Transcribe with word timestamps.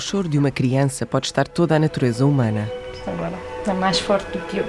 No 0.00 0.06
choro 0.06 0.30
de 0.30 0.38
uma 0.38 0.50
criança 0.50 1.04
pode 1.04 1.26
estar 1.26 1.46
toda 1.46 1.76
a 1.76 1.78
natureza 1.78 2.24
humana. 2.24 2.72
Agora 3.06 3.38
está 3.58 3.74
mais 3.74 3.98
forte 3.98 4.32
do 4.32 4.38
que 4.46 4.56
eu. 4.56 4.64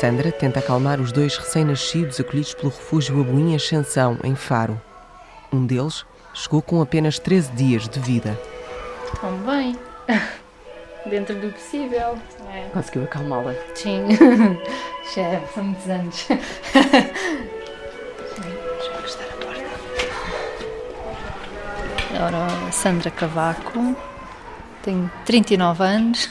Sandra 0.00 0.32
tenta 0.32 0.60
acalmar 0.60 0.98
os 1.02 1.12
dois 1.12 1.36
recém-nascidos 1.36 2.18
acolhidos 2.18 2.54
pelo 2.54 2.70
refúgio 2.70 3.20
Aboim 3.20 3.54
Ascensão, 3.54 4.16
em 4.24 4.34
Faro. 4.34 4.80
Um 5.52 5.66
deles 5.66 6.06
chegou 6.32 6.62
com 6.62 6.80
apenas 6.80 7.18
13 7.18 7.52
dias 7.52 7.86
de 7.86 8.00
vida. 8.00 8.34
Estão 9.12 9.36
bem. 9.40 9.76
Dentro 11.04 11.38
do 11.38 11.52
possível. 11.52 12.18
É. 12.50 12.70
Conseguiu 12.72 13.04
acalmá-la? 13.04 13.54
Sim. 13.74 14.06
Já 15.14 15.46
são 15.54 15.62
muitos 15.62 15.90
anos. 15.90 16.26
Ora, 22.20 22.72
Sandra 22.72 23.10
Cavaco. 23.12 23.96
Tenho 24.82 25.08
39 25.24 25.84
anos. 25.84 26.28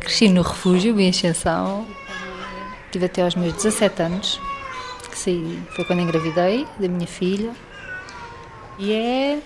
Cresci 0.00 0.28
no 0.28 0.40
refúgio, 0.40 0.98
em 0.98 1.10
Ascensão. 1.10 1.86
Tive 2.90 3.04
até 3.04 3.22
aos 3.22 3.34
meus 3.34 3.52
17 3.52 4.02
anos. 4.02 4.40
Que 5.10 5.18
saí, 5.18 5.62
foi 5.74 5.84
quando 5.84 6.00
engravidei 6.00 6.66
da 6.78 6.88
minha 6.88 7.06
filha. 7.06 7.52
E 8.78 8.92
é. 8.92 9.38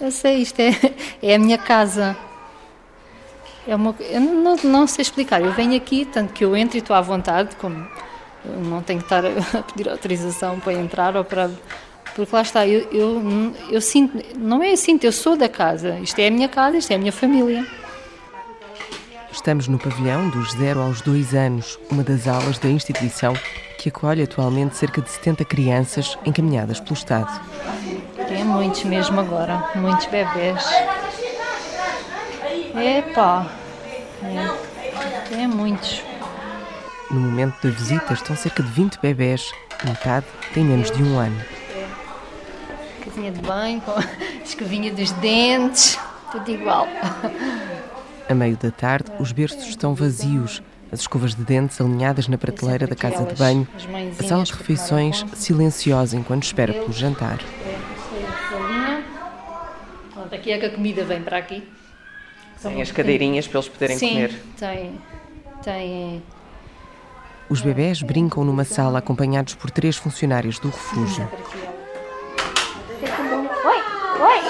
Eu 0.00 0.10
sei, 0.10 0.38
isto 0.38 0.58
é, 0.58 0.72
é 1.22 1.36
a 1.36 1.38
minha 1.38 1.58
casa. 1.58 2.16
É 3.68 3.76
uma, 3.76 3.94
eu 4.00 4.20
não, 4.20 4.56
não 4.56 4.86
sei 4.88 5.02
explicar. 5.02 5.40
Eu 5.42 5.52
venho 5.52 5.76
aqui, 5.76 6.04
tanto 6.04 6.32
que 6.32 6.44
eu 6.44 6.56
entro 6.56 6.76
e 6.76 6.80
estou 6.80 6.96
à 6.96 7.00
vontade, 7.00 7.54
como 7.56 7.86
não 8.44 8.82
tenho 8.82 8.98
que 8.98 9.06
estar 9.06 9.24
a 9.24 9.62
pedir 9.62 9.88
autorização 9.88 10.58
para 10.58 10.72
entrar 10.72 11.16
ou 11.16 11.24
para. 11.24 11.50
Porque 12.14 12.34
lá 12.34 12.42
está, 12.42 12.66
eu, 12.66 12.88
eu, 12.92 13.52
eu 13.70 13.80
sinto, 13.80 14.24
não 14.38 14.62
é 14.62 14.72
assim, 14.72 14.98
eu 15.02 15.12
sou 15.12 15.36
da 15.36 15.48
casa. 15.48 15.98
Isto 15.98 16.20
é 16.20 16.28
a 16.28 16.30
minha 16.30 16.48
casa, 16.48 16.76
isto 16.76 16.92
é 16.92 16.94
a 16.94 16.98
minha 16.98 17.12
família. 17.12 17.66
Estamos 19.32 19.66
no 19.66 19.78
pavilhão 19.78 20.30
dos 20.30 20.52
0 20.52 20.80
aos 20.80 21.00
2 21.00 21.34
anos, 21.34 21.78
uma 21.90 22.04
das 22.04 22.28
aulas 22.28 22.58
da 22.58 22.68
instituição 22.68 23.34
que 23.76 23.88
acolhe 23.88 24.22
atualmente 24.22 24.76
cerca 24.76 25.02
de 25.02 25.10
70 25.10 25.44
crianças 25.44 26.16
encaminhadas 26.24 26.78
pelo 26.78 26.94
Estado. 26.94 27.40
Tem 28.28 28.44
muitos 28.44 28.84
mesmo 28.84 29.20
agora, 29.20 29.70
muitos 29.74 30.06
bebés. 30.06 30.64
Epá, 32.74 33.46
é, 34.22 35.28
tem 35.28 35.46
muitos. 35.48 36.02
No 37.10 37.20
momento 37.20 37.56
da 37.62 37.74
visita 37.74 38.14
estão 38.14 38.36
cerca 38.36 38.62
de 38.62 38.70
20 38.70 39.00
bebés, 39.00 39.52
metade 39.84 40.26
tem 40.54 40.64
menos 40.64 40.90
de 40.90 41.02
um 41.02 41.18
ano. 41.18 41.53
Casinha 43.14 43.30
de 43.30 43.40
banho, 43.42 43.80
com 43.80 43.92
escovinha 44.44 44.92
dos 44.92 45.12
dentes, 45.12 45.96
tudo 46.32 46.50
igual. 46.50 46.88
A 48.28 48.34
meio 48.34 48.56
da 48.56 48.72
tarde, 48.72 49.08
os 49.20 49.30
berços 49.30 49.68
estão 49.68 49.94
vazios, 49.94 50.60
as 50.90 51.00
escovas 51.00 51.32
de 51.32 51.44
dentes 51.44 51.80
alinhadas 51.80 52.26
na 52.26 52.36
prateleira 52.36 52.88
da 52.88 52.96
casa 52.96 53.24
de 53.24 53.34
banho, 53.36 53.68
a 54.18 54.22
sala 54.24 54.42
de 54.42 54.52
refeições 54.52 55.24
silenciosa 55.32 56.16
enquanto 56.16 56.42
espera 56.42 56.72
pelo 56.72 56.92
jantar. 56.92 57.38
Pronto, 60.12 60.34
aqui 60.34 60.50
é 60.50 60.58
que 60.58 60.66
a 60.66 60.70
comida 60.70 61.04
vem 61.04 61.22
para 61.22 61.38
aqui. 61.38 61.68
Tem 62.60 62.82
as 62.82 62.90
cadeirinhas 62.90 63.46
para 63.46 63.60
eles 63.60 63.68
poderem 63.68 63.96
Sim, 63.96 64.08
comer. 64.08 64.42
tem, 64.58 65.00
tem. 65.62 66.22
Os 67.48 67.60
bebés 67.60 68.02
brincam 68.02 68.44
numa 68.44 68.64
sala 68.64 68.98
acompanhados 68.98 69.54
por 69.54 69.70
três 69.70 69.96
funcionários 69.96 70.58
do 70.58 70.68
refúgio. 70.68 71.28
Oi. 74.20 74.40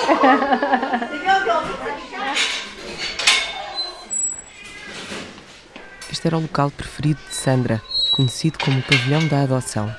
Este 6.10 6.26
era 6.28 6.36
o 6.36 6.40
local 6.42 6.70
preferido 6.70 7.20
de 7.28 7.34
Sandra, 7.34 7.82
conhecido 8.12 8.58
como 8.58 8.78
o 8.78 8.82
pavilhão 8.82 9.26
da 9.28 9.42
adoção. 9.42 9.94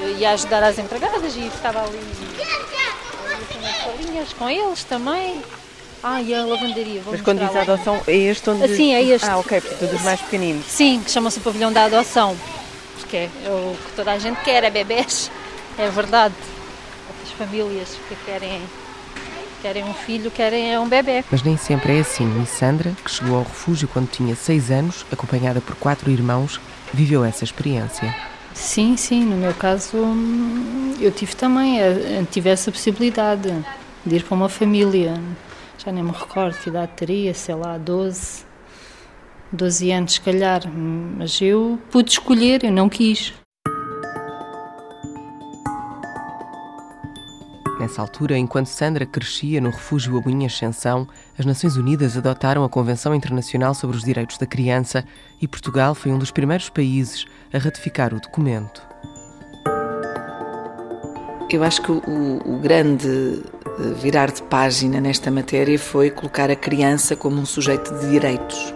Eu 0.00 0.16
ia 0.16 0.30
ajudar 0.32 0.62
as 0.62 0.78
empregadas 0.78 1.36
e 1.36 1.50
ficava 1.50 1.82
ali, 1.82 2.00
salinhas 3.82 4.32
com 4.32 4.48
eles 4.48 4.84
também. 4.84 5.42
Ah, 6.02 6.20
e 6.20 6.34
a 6.34 6.44
lavanderia. 6.44 7.00
Vou 7.00 7.12
Mas 7.12 7.22
quando 7.22 7.40
diz 7.44 7.56
adoção, 7.56 8.00
é 8.06 8.14
este 8.14 8.48
onde. 8.50 8.64
Assim, 8.64 8.94
é 8.94 9.02
este. 9.02 9.28
Ah, 9.28 9.38
ok, 9.38 9.60
portanto, 9.60 9.90
dos 9.90 10.02
mais 10.02 10.20
pequeninos. 10.20 10.64
Sim, 10.66 11.02
que 11.02 11.10
chama-se 11.10 11.38
o 11.38 11.42
pavilhão 11.42 11.72
da 11.72 11.84
adoção. 11.84 12.36
Porque 12.98 13.16
é 13.16 13.30
o 13.48 13.76
que 13.76 13.92
toda 13.96 14.12
a 14.12 14.18
gente 14.18 14.40
quer, 14.42 14.62
é 14.62 14.70
bebés. 14.70 15.30
É 15.78 15.88
verdade. 15.90 16.34
As 17.38 17.50
famílias 17.50 17.98
que 18.08 18.16
querem, 18.24 18.62
querem 19.60 19.84
um 19.84 19.92
filho, 19.92 20.30
querem 20.30 20.72
é 20.72 20.80
um 20.80 20.88
bebê. 20.88 21.22
Mas 21.30 21.42
nem 21.42 21.54
sempre 21.54 21.98
é 21.98 22.00
assim. 22.00 22.42
E 22.42 22.46
Sandra, 22.46 22.92
que 23.04 23.10
chegou 23.10 23.36
ao 23.36 23.42
refúgio 23.42 23.86
quando 23.88 24.08
tinha 24.08 24.34
seis 24.34 24.70
anos, 24.70 25.04
acompanhada 25.12 25.60
por 25.60 25.76
quatro 25.76 26.10
irmãos, 26.10 26.58
viveu 26.94 27.22
essa 27.22 27.44
experiência. 27.44 28.14
Sim, 28.54 28.96
sim, 28.96 29.22
no 29.22 29.36
meu 29.36 29.52
caso 29.52 29.98
eu 30.98 31.12
tive 31.12 31.36
também, 31.36 31.78
eh, 31.78 32.24
tive 32.30 32.48
essa 32.48 32.72
possibilidade 32.72 33.54
de 34.04 34.16
ir 34.16 34.22
para 34.22 34.34
uma 34.34 34.48
família. 34.48 35.20
Já 35.76 35.92
nem 35.92 36.02
me 36.02 36.12
recordo 36.12 36.56
que 36.56 36.70
idade 36.70 36.92
teria, 36.96 37.34
sei 37.34 37.54
lá, 37.54 37.76
12, 37.76 38.46
12 39.52 39.90
anos 39.90 40.14
se 40.14 40.20
calhar, 40.22 40.62
mas 40.66 41.38
eu 41.42 41.78
pude 41.90 42.12
escolher, 42.12 42.64
eu 42.64 42.72
não 42.72 42.88
quis. 42.88 43.34
Nessa 47.86 48.02
altura, 48.02 48.36
enquanto 48.36 48.66
Sandra 48.66 49.06
crescia 49.06 49.60
no 49.60 49.70
refúgio 49.70 50.18
Aboinha 50.18 50.48
Ascensão, 50.48 51.06
as 51.38 51.46
Nações 51.46 51.76
Unidas 51.76 52.16
adotaram 52.16 52.64
a 52.64 52.68
Convenção 52.68 53.14
Internacional 53.14 53.74
sobre 53.74 53.96
os 53.96 54.02
Direitos 54.02 54.38
da 54.38 54.44
Criança 54.44 55.04
e 55.40 55.46
Portugal 55.46 55.94
foi 55.94 56.10
um 56.10 56.18
dos 56.18 56.32
primeiros 56.32 56.68
países 56.68 57.26
a 57.54 57.58
ratificar 57.58 58.12
o 58.12 58.18
documento. 58.18 58.82
Eu 61.48 61.62
acho 61.62 61.80
que 61.80 61.92
o, 61.92 62.40
o 62.44 62.58
grande 62.58 63.06
eh, 63.08 63.94
virar 64.02 64.32
de 64.32 64.42
página 64.42 65.00
nesta 65.00 65.30
matéria 65.30 65.78
foi 65.78 66.10
colocar 66.10 66.50
a 66.50 66.56
criança 66.56 67.14
como 67.14 67.40
um 67.40 67.46
sujeito 67.46 67.94
de 68.00 68.10
direitos. 68.10 68.74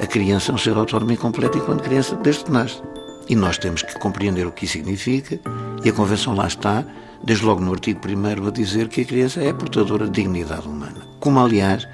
A 0.00 0.06
criança 0.06 0.52
é 0.52 0.54
um 0.54 0.58
ser 0.58 0.76
autónomo 0.76 1.10
e 1.10 1.16
completo 1.16 1.58
enquanto 1.58 1.82
criança 1.82 2.14
desde 2.14 2.44
que 2.44 2.52
nasce. 2.52 2.80
E 3.28 3.34
nós 3.34 3.58
temos 3.58 3.82
que 3.82 3.98
compreender 3.98 4.46
o 4.46 4.52
que 4.52 4.66
isso 4.66 4.74
significa, 4.74 5.40
e 5.84 5.88
a 5.88 5.92
Convenção 5.92 6.32
lá 6.32 6.46
está, 6.46 6.84
desde 7.26 7.44
logo 7.44 7.60
no 7.60 7.72
artigo 7.72 8.00
1 8.08 8.46
a 8.46 8.50
dizer 8.52 8.88
que 8.88 9.00
a 9.00 9.04
criança 9.04 9.42
é 9.42 9.52
portadora 9.52 10.06
de 10.06 10.12
dignidade 10.12 10.68
humana. 10.68 11.02
Como, 11.18 11.40
aliás, 11.40 11.86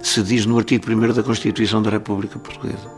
se 0.00 0.22
diz 0.22 0.46
no 0.46 0.56
artigo 0.56 0.90
1 0.90 1.12
da 1.12 1.22
Constituição 1.22 1.82
da 1.82 1.90
República 1.90 2.38
Portuguesa. 2.38 2.88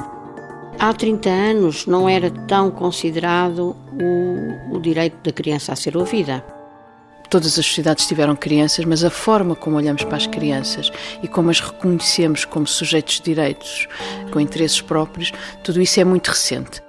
Há 0.78 0.92
30 0.92 1.30
anos 1.30 1.86
não 1.86 2.06
era 2.06 2.30
tão 2.30 2.70
considerado 2.70 3.74
o, 3.98 4.76
o 4.76 4.80
direito 4.80 5.16
da 5.24 5.32
criança 5.32 5.72
a 5.72 5.76
ser 5.76 5.96
ouvida. 5.96 6.44
Todas 7.30 7.58
as 7.58 7.64
sociedades 7.64 8.06
tiveram 8.06 8.36
crianças, 8.36 8.84
mas 8.84 9.02
a 9.02 9.10
forma 9.10 9.54
como 9.54 9.76
olhamos 9.76 10.04
para 10.04 10.16
as 10.16 10.26
crianças 10.26 10.90
e 11.22 11.28
como 11.28 11.48
as 11.48 11.60
reconhecemos 11.60 12.44
como 12.44 12.66
sujeitos 12.66 13.16
de 13.16 13.22
direitos, 13.22 13.88
com 14.30 14.40
interesses 14.40 14.82
próprios, 14.82 15.32
tudo 15.62 15.80
isso 15.80 15.98
é 15.98 16.04
muito 16.04 16.28
recente. 16.28 16.82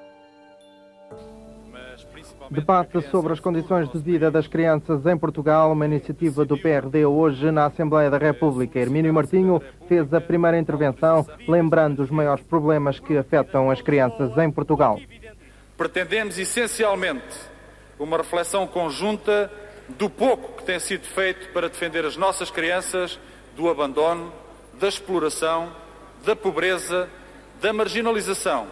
Debate 2.52 3.02
sobre 3.10 3.32
as 3.32 3.40
condições 3.40 3.90
de 3.90 3.98
vida 3.98 4.30
das 4.30 4.46
crianças 4.46 5.06
em 5.06 5.18
Portugal, 5.18 5.72
uma 5.72 5.86
iniciativa 5.86 6.44
do 6.44 6.58
PRD 6.58 7.06
hoje 7.06 7.50
na 7.50 7.68
Assembleia 7.68 8.10
da 8.10 8.18
República. 8.18 8.78
Hermínio 8.78 9.14
Martinho 9.14 9.64
fez 9.88 10.14
a 10.14 10.20
primeira 10.20 10.60
intervenção, 10.60 11.26
lembrando 11.48 12.04
os 12.04 12.10
maiores 12.10 12.44
problemas 12.44 13.00
que 13.00 13.16
afetam 13.16 13.72
as 13.72 13.82
crianças 13.82 14.38
em 14.38 14.52
Portugal. 14.52 15.00
Pretendemos 15.78 16.38
essencialmente 16.38 17.24
uma 17.98 18.18
reflexão 18.18 18.68
conjunta 18.68 19.50
do 19.88 20.10
pouco 20.10 20.58
que 20.58 20.66
tem 20.66 20.78
sido 20.78 21.06
feito 21.06 21.54
para 21.54 21.70
defender 21.70 22.06
as 22.06 22.18
nossas 22.18 22.52
crianças 22.52 23.18
do 23.56 23.70
abandono, 23.70 24.30
da 24.78 24.90
exploração, 24.90 25.72
da 26.26 26.36
pobreza, 26.36 27.08
da 27.62 27.72
marginalização. 27.72 28.68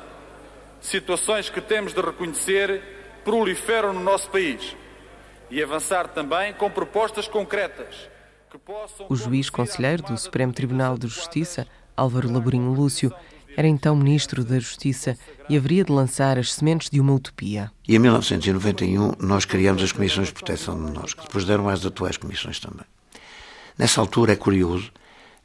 Situações 0.82 1.50
que 1.50 1.62
temos 1.62 1.94
de 1.94 2.02
reconhecer 2.02 2.99
proliferam 3.24 3.94
no 3.94 4.02
nosso 4.02 4.30
país 4.30 4.76
e 5.50 5.62
avançar 5.62 6.08
também 6.08 6.54
com 6.54 6.70
propostas 6.70 7.28
concretas 7.28 8.10
que 8.50 8.58
possam. 8.58 9.06
O 9.10 9.16
juiz 9.16 9.50
conselheiro 9.50 10.04
do 10.04 10.18
Supremo 10.18 10.54
Tribunal 10.54 10.98
de 10.98 11.08
Justiça, 11.08 11.68
Álvaro 11.96 12.32
Laborinho 12.32 12.72
Lúcio, 12.72 13.14
era 13.58 13.68
então 13.68 13.96
Ministro 13.96 14.44
da 14.44 14.60
Justiça 14.60 15.18
e 15.50 15.58
haveria 15.58 15.84
de 15.84 15.92
lançar 15.92 16.38
as 16.38 16.54
sementes 16.54 16.90
de 16.90 17.00
uma 17.00 17.14
utopia. 17.14 17.72
E 17.88 17.96
em 17.96 18.00
1991 18.00 19.14
nós 19.20 19.46
criamos 19.46 19.84
as 19.84 19.92
Comissões 19.92 20.28
de 20.28 20.34
Proteção 20.34 20.76
de 20.76 20.82
Menores, 20.82 21.14
que 21.14 21.24
depois 21.24 21.46
deram 21.46 21.68
as 21.68 21.86
atuais 21.86 22.18
comissões 22.18 22.60
também. 22.60 22.86
Nessa 23.78 24.02
altura 24.02 24.34
é 24.34 24.36
curioso 24.36 24.92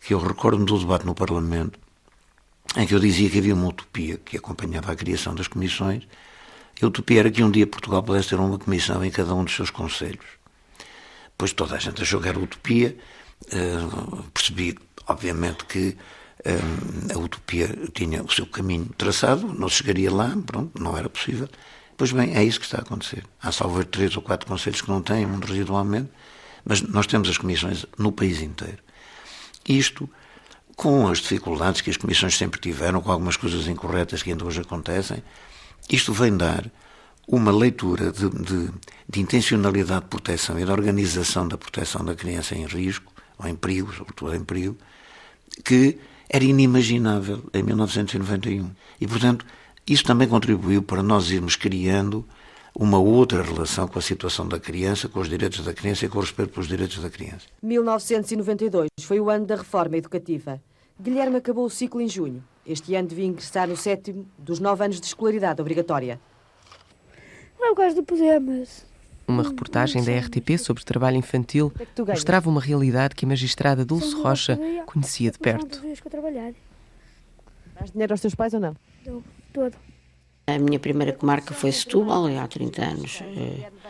que 0.00 0.12
eu 0.12 0.18
recordo-me 0.18 0.66
do 0.66 0.78
debate 0.78 1.06
no 1.06 1.14
Parlamento 1.14 1.78
em 2.76 2.86
que 2.86 2.94
eu 2.94 2.98
dizia 2.98 3.30
que 3.30 3.38
havia 3.38 3.54
uma 3.54 3.68
utopia 3.68 4.16
que 4.16 4.36
acompanhava 4.36 4.92
a 4.92 4.96
criação 4.96 5.34
das 5.34 5.48
comissões. 5.48 6.06
A 6.82 6.86
utopia 6.86 7.20
era 7.20 7.30
que 7.30 7.42
um 7.42 7.50
dia 7.50 7.66
Portugal 7.66 8.02
pudesse 8.02 8.30
ter 8.30 8.36
uma 8.36 8.58
comissão 8.58 9.04
em 9.04 9.10
cada 9.10 9.34
um 9.34 9.44
dos 9.44 9.54
seus 9.54 9.70
conselhos. 9.70 10.24
Pois 11.38 11.52
toda 11.52 11.76
a 11.76 11.78
gente 11.78 12.02
achou 12.02 12.20
que 12.20 12.28
era 12.28 12.38
utopia. 12.38 12.96
Uh, 13.46 14.22
percebi, 14.32 14.76
obviamente, 15.06 15.64
que 15.66 15.96
uh, 16.46 17.14
a 17.14 17.18
utopia 17.18 17.68
tinha 17.92 18.22
o 18.22 18.30
seu 18.30 18.46
caminho 18.46 18.88
traçado, 18.96 19.46
não 19.46 19.68
chegaria 19.68 20.12
lá, 20.12 20.34
pronto, 20.46 20.80
não 20.80 20.96
era 20.96 21.08
possível. 21.08 21.48
Pois 21.96 22.10
bem, 22.10 22.34
é 22.36 22.42
isso 22.42 22.58
que 22.58 22.66
está 22.66 22.78
a 22.78 22.82
acontecer. 22.82 23.24
Há 23.40 23.52
salvo 23.52 23.84
três 23.84 24.16
ou 24.16 24.22
quatro 24.22 24.48
conselhos 24.48 24.80
que 24.80 24.88
não 24.88 25.00
têm, 25.00 25.26
um 25.26 25.38
residualmente, 25.38 26.10
mas 26.64 26.82
nós 26.82 27.06
temos 27.06 27.28
as 27.28 27.38
comissões 27.38 27.86
no 27.96 28.10
país 28.10 28.40
inteiro. 28.40 28.78
Isto, 29.68 30.08
com 30.74 31.06
as 31.06 31.18
dificuldades 31.18 31.80
que 31.80 31.90
as 31.90 31.96
comissões 31.96 32.36
sempre 32.36 32.60
tiveram, 32.60 33.00
com 33.00 33.12
algumas 33.12 33.36
coisas 33.36 33.68
incorretas 33.68 34.22
que 34.22 34.30
ainda 34.30 34.44
hoje 34.44 34.60
acontecem, 34.60 35.22
isto 35.90 36.12
vem 36.12 36.36
dar 36.36 36.70
uma 37.26 37.50
leitura 37.50 38.12
de, 38.12 38.28
de, 38.28 38.70
de, 39.08 39.20
intencionalidade 39.20 40.02
de 40.02 40.10
proteção 40.10 40.58
e 40.58 40.64
de 40.64 40.70
organização 40.70 41.48
da 41.48 41.56
proteção 41.56 42.04
da 42.04 42.14
criança 42.14 42.54
em 42.54 42.66
risco, 42.66 43.12
ou 43.38 43.48
em 43.48 43.54
perigo, 43.54 43.92
sobretudo 43.92 44.34
em 44.34 44.44
perigo, 44.44 44.76
que 45.64 45.98
era 46.28 46.44
inimaginável 46.44 47.42
em 47.52 47.62
1991. 47.62 48.70
E, 49.00 49.06
portanto, 49.06 49.46
isso 49.86 50.04
também 50.04 50.28
contribuiu 50.28 50.82
para 50.82 51.02
nós 51.02 51.30
irmos 51.30 51.56
criando 51.56 52.24
uma 52.74 52.98
outra 52.98 53.42
relação 53.42 53.86
com 53.86 53.98
a 53.98 54.02
situação 54.02 54.48
da 54.48 54.58
criança, 54.58 55.08
com 55.08 55.20
os 55.20 55.28
direitos 55.28 55.64
da 55.64 55.72
criança 55.72 56.06
e 56.06 56.08
com 56.08 56.18
o 56.18 56.20
respeito 56.22 56.52
pelos 56.52 56.68
direitos 56.68 56.98
da 56.98 57.08
criança. 57.08 57.46
1992 57.62 58.88
foi 59.00 59.20
o 59.20 59.30
ano 59.30 59.46
da 59.46 59.56
reforma 59.56 59.96
educativa. 59.96 60.60
Guilherme 61.00 61.36
acabou 61.36 61.66
o 61.66 61.70
ciclo 61.70 62.00
em 62.00 62.08
junho. 62.08 62.42
Este 62.66 62.94
ano 62.94 63.08
devia 63.08 63.26
ingressar 63.26 63.68
no 63.68 63.76
sétimo 63.76 64.26
dos 64.38 64.58
nove 64.58 64.84
anos 64.84 65.00
de 65.00 65.06
escolaridade 65.06 65.60
obrigatória. 65.60 66.18
Não 67.58 67.74
gosto 67.74 67.96
de 67.96 68.02
poemas. 68.02 68.86
Uma 69.26 69.42
reportagem 69.42 70.04
da 70.04 70.18
RTP 70.18 70.58
sobre 70.58 70.84
trabalho 70.84 71.16
infantil 71.16 71.72
mostrava 72.06 72.48
uma 72.48 72.60
realidade 72.60 73.14
que 73.14 73.24
a 73.24 73.28
magistrada 73.28 73.84
Dulce 73.84 74.14
Rocha 74.14 74.58
conhecia 74.86 75.30
de 75.30 75.38
perto. 75.38 75.80
Dás 77.74 77.90
dinheiro 77.90 78.12
aos 78.12 78.20
teus 78.20 78.34
pais 78.34 78.54
ou 78.54 78.60
não? 78.60 78.76
Dou, 79.04 79.22
todo. 79.52 79.74
A 80.46 80.58
minha 80.58 80.78
primeira 80.78 81.12
comarca 81.12 81.54
foi 81.54 81.72
Setúbal, 81.72 82.26
há 82.38 82.46
30 82.46 82.84
anos. 82.84 83.22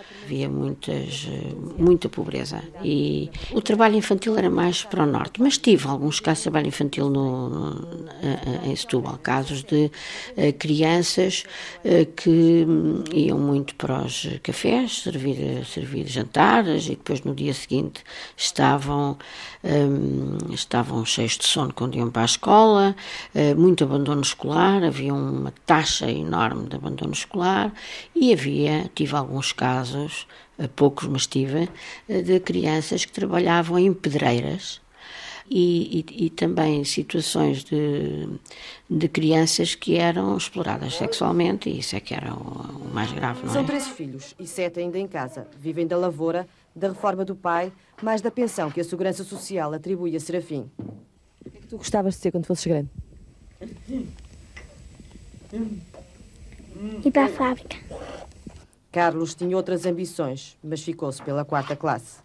Eh, 0.05 0.25
havia 0.25 0.49
muitas, 0.49 1.29
eh, 1.31 1.55
muita 1.79 2.09
pobreza. 2.09 2.63
E 2.83 3.31
o 3.53 3.61
trabalho 3.61 3.97
infantil 3.97 4.37
era 4.37 4.51
mais 4.51 4.83
para 4.83 5.05
o 5.05 5.07
norte, 5.07 5.41
mas 5.41 5.59
tive 5.59 5.87
alguns 5.87 6.21
casos 6.21 6.39
de 6.39 6.45
trabalho 6.45 6.69
infantil 6.69 7.11
no, 7.11 7.49
no, 7.49 7.99
em 8.65 8.75
Setúbal, 8.75 9.19
casos 9.23 9.63
de 9.63 9.91
crianças 10.59 11.45
que 12.17 12.65
um, 12.67 13.05
iam 13.13 13.39
muito 13.39 13.75
para 13.75 14.03
os 14.03 14.29
cafés, 14.43 15.03
servir, 15.03 15.65
servir 15.67 16.07
jantares, 16.07 16.87
e 16.87 16.91
depois 16.91 17.23
no 17.23 17.35
dia 17.35 17.53
seguinte 17.53 18.03
estavam, 18.37 19.19
um, 19.63 20.53
estavam 20.53 21.05
cheios 21.05 21.37
de 21.37 21.45
sono 21.45 21.73
quando 21.73 21.97
iam 21.97 22.11
para 22.11 22.23
a 22.23 22.27
escola, 22.27 22.97
muito 23.57 23.85
abandono 23.85 24.23
escolar, 24.23 24.83
havia 24.83 25.13
uma 25.13 25.53
taxa 25.67 26.11
enorme 26.11 26.69
de 26.69 26.77
abandono 26.77 27.13
escolar 27.13 27.73
e 28.15 28.33
havia, 28.33 28.91
tive 28.95 29.15
alguns 29.17 29.53
casos, 29.53 29.94
poucos, 30.77 31.09
mas 31.09 31.27
tive, 31.27 31.69
de 32.09 32.41
crianças 32.41 33.05
que 33.05 33.13
trabalhavam 33.13 33.79
em 33.79 33.93
pedreiras 33.93 34.81
e, 35.51 36.05
e, 36.09 36.27
e, 36.27 36.31
também 36.31 36.85
situações 36.85 37.63
de, 37.65 38.29
de 38.89 39.09
crianças 39.09 39.75
que 39.75 39.97
eram 39.97 40.37
exploradas 40.37 40.95
sexualmente, 40.97 41.69
e 41.69 41.81
isso 41.81 41.95
é 41.95 42.01
que 42.01 42.15
era 42.15 42.33
o, 42.33 42.39
o 42.39 42.95
mais 42.95 43.13
grave, 43.13 43.45
não 43.45 43.53
São 43.53 43.63
é? 43.63 43.67
três 43.67 43.87
filhos 43.89 44.35
e 44.39 44.47
sete 44.47 44.81
ainda 44.81 44.99
em 44.99 45.07
casa. 45.07 45.47
Vivem 45.59 45.87
da 45.87 45.97
lavoura, 45.97 46.49
da 46.75 46.89
reforma 46.89 47.25
do 47.25 47.37
pai, 47.37 47.71
mais 48.03 48.23
da 48.23 48.31
pensão 48.31 48.71
que 48.71 48.81
a 48.81 48.85
Segurança 48.85 49.23
Social 49.23 49.73
atribui 49.75 50.17
a 50.17 50.21
Serafim. 50.21 50.71
O 51.45 51.51
que 51.51 51.59
é 51.59 51.61
que 51.61 51.67
tu 51.67 51.77
gostavas 51.77 52.15
de 52.15 52.21
ser 52.21 52.31
quando 52.31 52.47
fosses 52.47 52.67
grande? 52.67 52.89
Ir 57.05 57.11
para 57.13 57.27
a 57.27 57.29
fábrica. 57.29 57.77
Carlos 58.95 59.35
tinha 59.35 59.57
outras 59.57 59.85
ambições, 59.87 60.57
mas 60.63 60.81
ficou-se 60.81 61.21
pela 61.21 61.45
quarta 61.45 61.75
classe. 61.75 62.21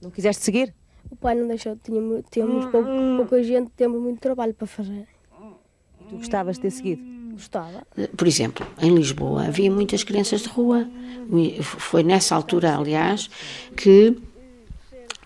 Não 0.00 0.10
quiseste 0.10 0.42
seguir? 0.42 0.74
O 1.10 1.16
pai 1.16 1.34
não 1.34 1.46
deixou, 1.46 1.76
tínhamos, 1.76 2.22
tínhamos 2.30 2.64
pouco, 2.70 2.88
pouca 3.18 3.42
gente, 3.42 3.70
temos 3.76 4.00
muito 4.00 4.20
trabalho 4.20 4.54
para 4.54 4.66
fazer. 4.66 5.06
Tu 6.08 6.16
gostavas 6.16 6.56
de 6.56 6.62
ter 6.62 6.70
seguido? 6.70 7.02
Gostava. 7.32 7.86
Por 8.16 8.26
exemplo, 8.26 8.66
em 8.80 8.94
Lisboa 8.94 9.48
havia 9.48 9.70
muitas 9.70 10.02
crianças 10.02 10.40
de 10.40 10.48
rua. 10.48 10.88
Foi 11.62 12.02
nessa 12.02 12.34
altura, 12.34 12.78
aliás, 12.78 13.28
que 13.76 14.16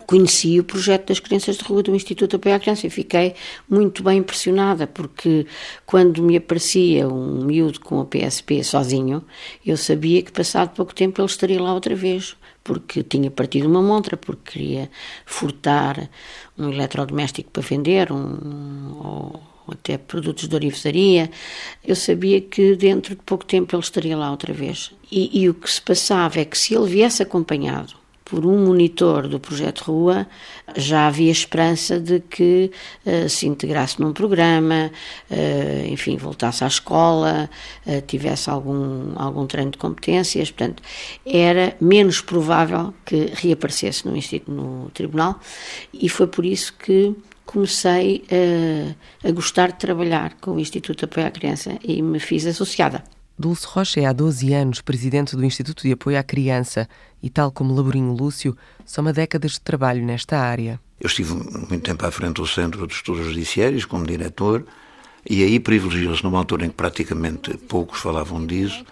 conheci 0.07 0.59
o 0.61 0.65
projeto 0.65 1.09
das 1.09 1.21
crianças 1.21 1.57
de 1.57 1.65
rua 1.65 1.83
do 1.83 1.95
Instituto 1.95 2.37
Apoio 2.37 2.55
à 2.55 2.59
Criança 2.59 2.87
e 2.87 2.91
fiquei 2.91 3.35
muito 3.69 4.03
bem 4.03 4.19
impressionada, 4.19 4.87
porque 4.87 5.47
quando 5.87 6.23
me 6.23 6.37
aparecia 6.37 7.09
um 7.09 7.45
miúdo 7.45 7.81
com 7.81 8.01
a 8.01 8.05
PSP 8.05 8.63
sozinho, 8.63 9.25
eu 9.65 9.77
sabia 9.77 10.23
que 10.23 10.33
passado 10.33 10.75
pouco 10.75 10.95
tempo 10.95 11.21
ele 11.21 11.27
estaria 11.27 11.61
lá 11.61 11.75
outra 11.75 11.95
vez, 11.95 12.37
porque 12.63 13.03
tinha 13.03 13.31
partido 13.31 13.69
uma 13.69 13.83
montra, 13.83 14.17
porque 14.17 14.53
queria 14.53 14.91
furtar 15.27 16.09
um 16.59 16.71
eletrodoméstico 16.71 17.51
para 17.51 17.63
vender, 17.63 18.13
um, 18.13 18.99
ou 18.99 19.43
até 19.73 19.97
produtos 19.97 20.47
de 20.47 20.55
orivesaria, 20.55 21.31
eu 21.85 21.97
sabia 21.97 22.41
que 22.41 22.77
dentro 22.77 23.15
de 23.15 23.23
pouco 23.23 23.45
tempo 23.45 23.75
ele 23.75 23.83
estaria 23.83 24.17
lá 24.17 24.31
outra 24.31 24.53
vez. 24.53 24.93
E, 25.11 25.43
e 25.43 25.49
o 25.49 25.55
que 25.55 25.71
se 25.71 25.81
passava 25.81 26.41
é 26.41 26.45
que 26.45 26.57
se 26.59 26.75
ele 26.75 26.87
viesse 26.87 27.23
acompanhado 27.23 28.04
por 28.25 28.47
um 28.47 28.67
monitor 28.67 29.29
do 29.29 29.39
projeto 29.39 29.85
Rua, 29.85 30.27
já 30.77 31.07
havia 31.07 31.31
esperança 31.31 32.01
de 32.01 32.21
que 32.21 32.71
uh, 33.05 33.29
se 33.29 33.47
integrasse 33.47 34.01
num 34.01 34.13
programa, 34.13 34.91
uh, 35.31 35.87
enfim, 35.89 36.17
voltasse 36.17 36.65
à 36.65 36.67
escola, 36.67 37.51
uh, 37.87 38.01
tivesse 38.07 38.49
algum, 38.49 39.13
algum 39.17 39.47
treino 39.47 39.73
de 39.73 39.79
competências, 39.79 40.51
portanto, 40.51 40.83
era 41.27 41.77
menos 41.81 42.23
provável 42.23 42.95
que 43.05 43.31
reaparecesse 43.35 44.07
no, 44.09 44.15
no 44.49 44.91
tribunal 44.91 45.39
e 45.93 46.09
foi 46.09 46.27
por 46.27 46.47
isso 46.47 46.73
que 46.79 47.15
comecei 47.45 48.25
a 49.23 49.31
gostar 49.31 49.73
de 49.73 49.79
trabalhar 49.79 50.35
com 50.41 50.53
o 50.53 50.59
Instituto 50.59 51.01
de 51.01 51.05
Apoio 51.05 51.27
à 51.27 51.31
Criança 51.31 51.79
e 51.85 52.01
me 52.01 52.19
fiz 52.19 52.47
associada. 52.47 53.05
Dulce 53.37 53.67
Rocha 53.67 54.01
é 54.01 54.07
há 54.07 54.13
12 54.13 54.53
anos 54.55 54.81
presidente 54.81 55.35
do 55.35 55.45
Instituto 55.45 55.83
de 55.83 55.93
Apoio 55.93 56.17
à 56.17 56.23
Criança 56.23 56.89
e, 57.21 57.29
tal 57.29 57.51
como 57.51 57.75
Laborinho 57.75 58.13
Lúcio, 58.13 58.57
soma 58.87 59.13
décadas 59.13 59.53
de 59.53 59.61
trabalho 59.61 60.05
nesta 60.05 60.39
área. 60.39 60.81
Eu 61.01 61.09
estive 61.09 61.35
muito 61.35 61.81
tempo 61.81 62.07
à 62.07 62.13
frente 62.13 62.35
do 62.37 62.47
Centro 62.47 62.87
de 62.87 62.95
Estudos 62.95 63.27
Judiciários 63.27 63.85
como 63.85 64.07
diretor 64.07 64.65
e 65.29 65.43
aí 65.43 65.59
privilegiou-se, 65.59 66.23
numa 66.23 66.39
altura 66.39 66.67
em 66.67 66.69
que 66.69 66.77
praticamente 66.77 67.57
poucos 67.57 67.99
falavam 67.99 68.47
disso, 68.47 68.85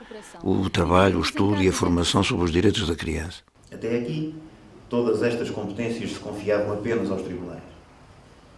o 0.42 0.68
trabalho, 0.68 1.18
o 1.18 1.22
estudo 1.22 1.62
e 1.62 1.68
a 1.68 1.72
formação 1.72 2.24
sobre 2.24 2.44
os 2.46 2.50
direitos 2.50 2.88
da 2.88 2.96
criança. 2.96 3.42
Até 3.72 3.98
aqui, 3.98 4.34
todas 4.88 5.22
estas 5.22 5.50
competências 5.50 6.10
se 6.10 6.18
confiavam 6.18 6.72
apenas 6.72 7.10
aos 7.12 7.22
tribunais. 7.22 7.62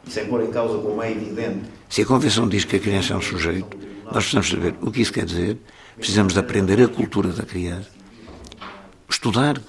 E 0.06 0.10
sem 0.10 0.26
pôr 0.26 0.42
em 0.44 0.50
causa 0.50 0.78
como 0.78 1.02
é 1.02 1.10
evidente. 1.10 1.68
Se 1.90 2.02
a 2.02 2.06
Convenção 2.06 2.48
diz 2.48 2.64
que 2.64 2.76
a 2.76 2.80
criança 2.80 3.12
é 3.12 3.16
um 3.16 3.22
sujeito, 3.22 3.83
nós 4.04 4.24
precisamos 4.24 4.48
saber 4.48 4.74
o 4.80 4.90
que 4.90 5.02
isso 5.02 5.12
quer 5.12 5.24
dizer, 5.24 5.58
precisamos 5.96 6.32
de 6.32 6.38
aprender 6.38 6.82
a 6.82 6.88
cultura 6.88 7.30
da 7.30 7.44
criança, 7.44 7.88
estudar, 9.08 9.60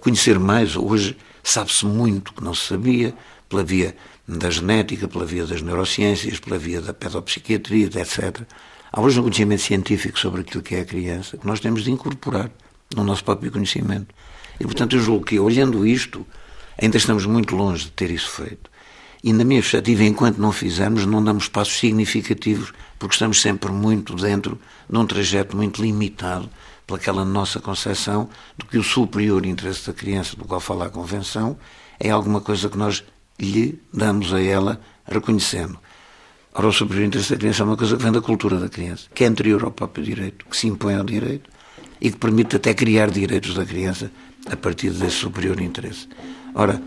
conhecer 0.00 0.38
mais. 0.38 0.76
Hoje 0.76 1.16
sabe-se 1.42 1.84
muito 1.84 2.32
que 2.32 2.42
não 2.42 2.54
se 2.54 2.66
sabia, 2.66 3.14
pela 3.48 3.62
via 3.62 3.96
da 4.26 4.50
genética, 4.50 5.06
pela 5.06 5.24
via 5.24 5.46
das 5.46 5.62
neurociências, 5.62 6.40
pela 6.40 6.58
via 6.58 6.80
da 6.80 6.92
pedopsiquiatria, 6.92 7.86
etc. 7.86 8.42
Há 8.92 9.00
hoje 9.00 9.20
um 9.20 9.22
conhecimento 9.22 9.62
científico 9.62 10.18
sobre 10.18 10.40
aquilo 10.40 10.62
que 10.62 10.74
é 10.74 10.80
a 10.80 10.84
criança 10.84 11.36
que 11.36 11.46
nós 11.46 11.60
temos 11.60 11.84
de 11.84 11.90
incorporar 11.90 12.50
no 12.94 13.04
nosso 13.04 13.24
próprio 13.24 13.52
conhecimento. 13.52 14.14
E, 14.58 14.64
portanto, 14.64 14.96
eu 14.96 15.02
julgo 15.02 15.24
que, 15.24 15.38
olhando 15.38 15.86
isto, 15.86 16.26
ainda 16.80 16.96
estamos 16.96 17.26
muito 17.26 17.54
longe 17.54 17.84
de 17.84 17.90
ter 17.92 18.10
isso 18.10 18.30
feito. 18.30 18.70
E, 19.26 19.32
na 19.32 19.42
minha 19.42 19.60
perspectiva, 19.60 20.04
enquanto 20.04 20.38
não 20.38 20.52
fizermos, 20.52 21.04
não 21.04 21.20
damos 21.20 21.48
passos 21.48 21.80
significativos, 21.80 22.72
porque 22.96 23.16
estamos 23.16 23.42
sempre 23.42 23.72
muito 23.72 24.14
dentro 24.14 24.56
de 24.88 24.96
um 24.96 25.04
trajeto 25.04 25.56
muito 25.56 25.82
limitado 25.82 26.48
pelaquela 26.86 27.24
nossa 27.24 27.58
concepção 27.58 28.28
de 28.56 28.66
que 28.66 28.78
o 28.78 28.84
superior 28.84 29.44
interesse 29.44 29.84
da 29.84 29.92
criança, 29.92 30.36
do 30.36 30.44
qual 30.44 30.60
fala 30.60 30.86
a 30.86 30.90
Convenção, 30.90 31.58
é 31.98 32.08
alguma 32.08 32.40
coisa 32.40 32.68
que 32.68 32.78
nós 32.78 33.02
lhe 33.36 33.76
damos 33.92 34.32
a 34.32 34.40
ela 34.40 34.80
reconhecendo. 35.04 35.76
Ora, 36.54 36.68
o 36.68 36.72
superior 36.72 37.06
interesse 37.06 37.32
da 37.32 37.36
criança 37.36 37.64
é 37.64 37.66
uma 37.66 37.76
coisa 37.76 37.96
que 37.96 38.02
vem 38.04 38.12
da 38.12 38.20
cultura 38.20 38.60
da 38.60 38.68
criança, 38.68 39.08
que 39.12 39.24
é 39.24 39.26
anterior 39.26 39.64
ao 39.64 39.72
próprio 39.72 40.04
direito, 40.04 40.46
que 40.48 40.56
se 40.56 40.68
impõe 40.68 40.94
ao 40.94 41.04
direito 41.04 41.50
e 42.00 42.12
que 42.12 42.16
permite 42.16 42.54
até 42.54 42.72
criar 42.74 43.10
direitos 43.10 43.56
da 43.56 43.66
criança 43.66 44.08
a 44.48 44.56
partir 44.56 44.90
desse 44.90 45.16
superior 45.16 45.60
interesse. 45.60 46.06
Ora, 46.54 46.80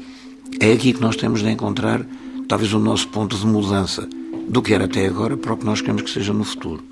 é 0.61 0.71
aqui 0.71 0.93
que 0.93 1.01
nós 1.01 1.17
temos 1.17 1.41
de 1.41 1.49
encontrar 1.49 2.05
talvez 2.49 2.73
o 2.73 2.79
nosso 2.79 3.07
ponto 3.09 3.37
de 3.37 3.45
mudança 3.45 4.09
do 4.49 4.61
que 4.61 4.73
era 4.73 4.85
até 4.85 5.05
agora 5.05 5.37
para 5.37 5.53
o 5.53 5.57
que 5.57 5.65
nós 5.65 5.79
queremos 5.81 6.01
que 6.01 6.09
seja 6.09 6.33
no 6.33 6.43
futuro. 6.43 6.83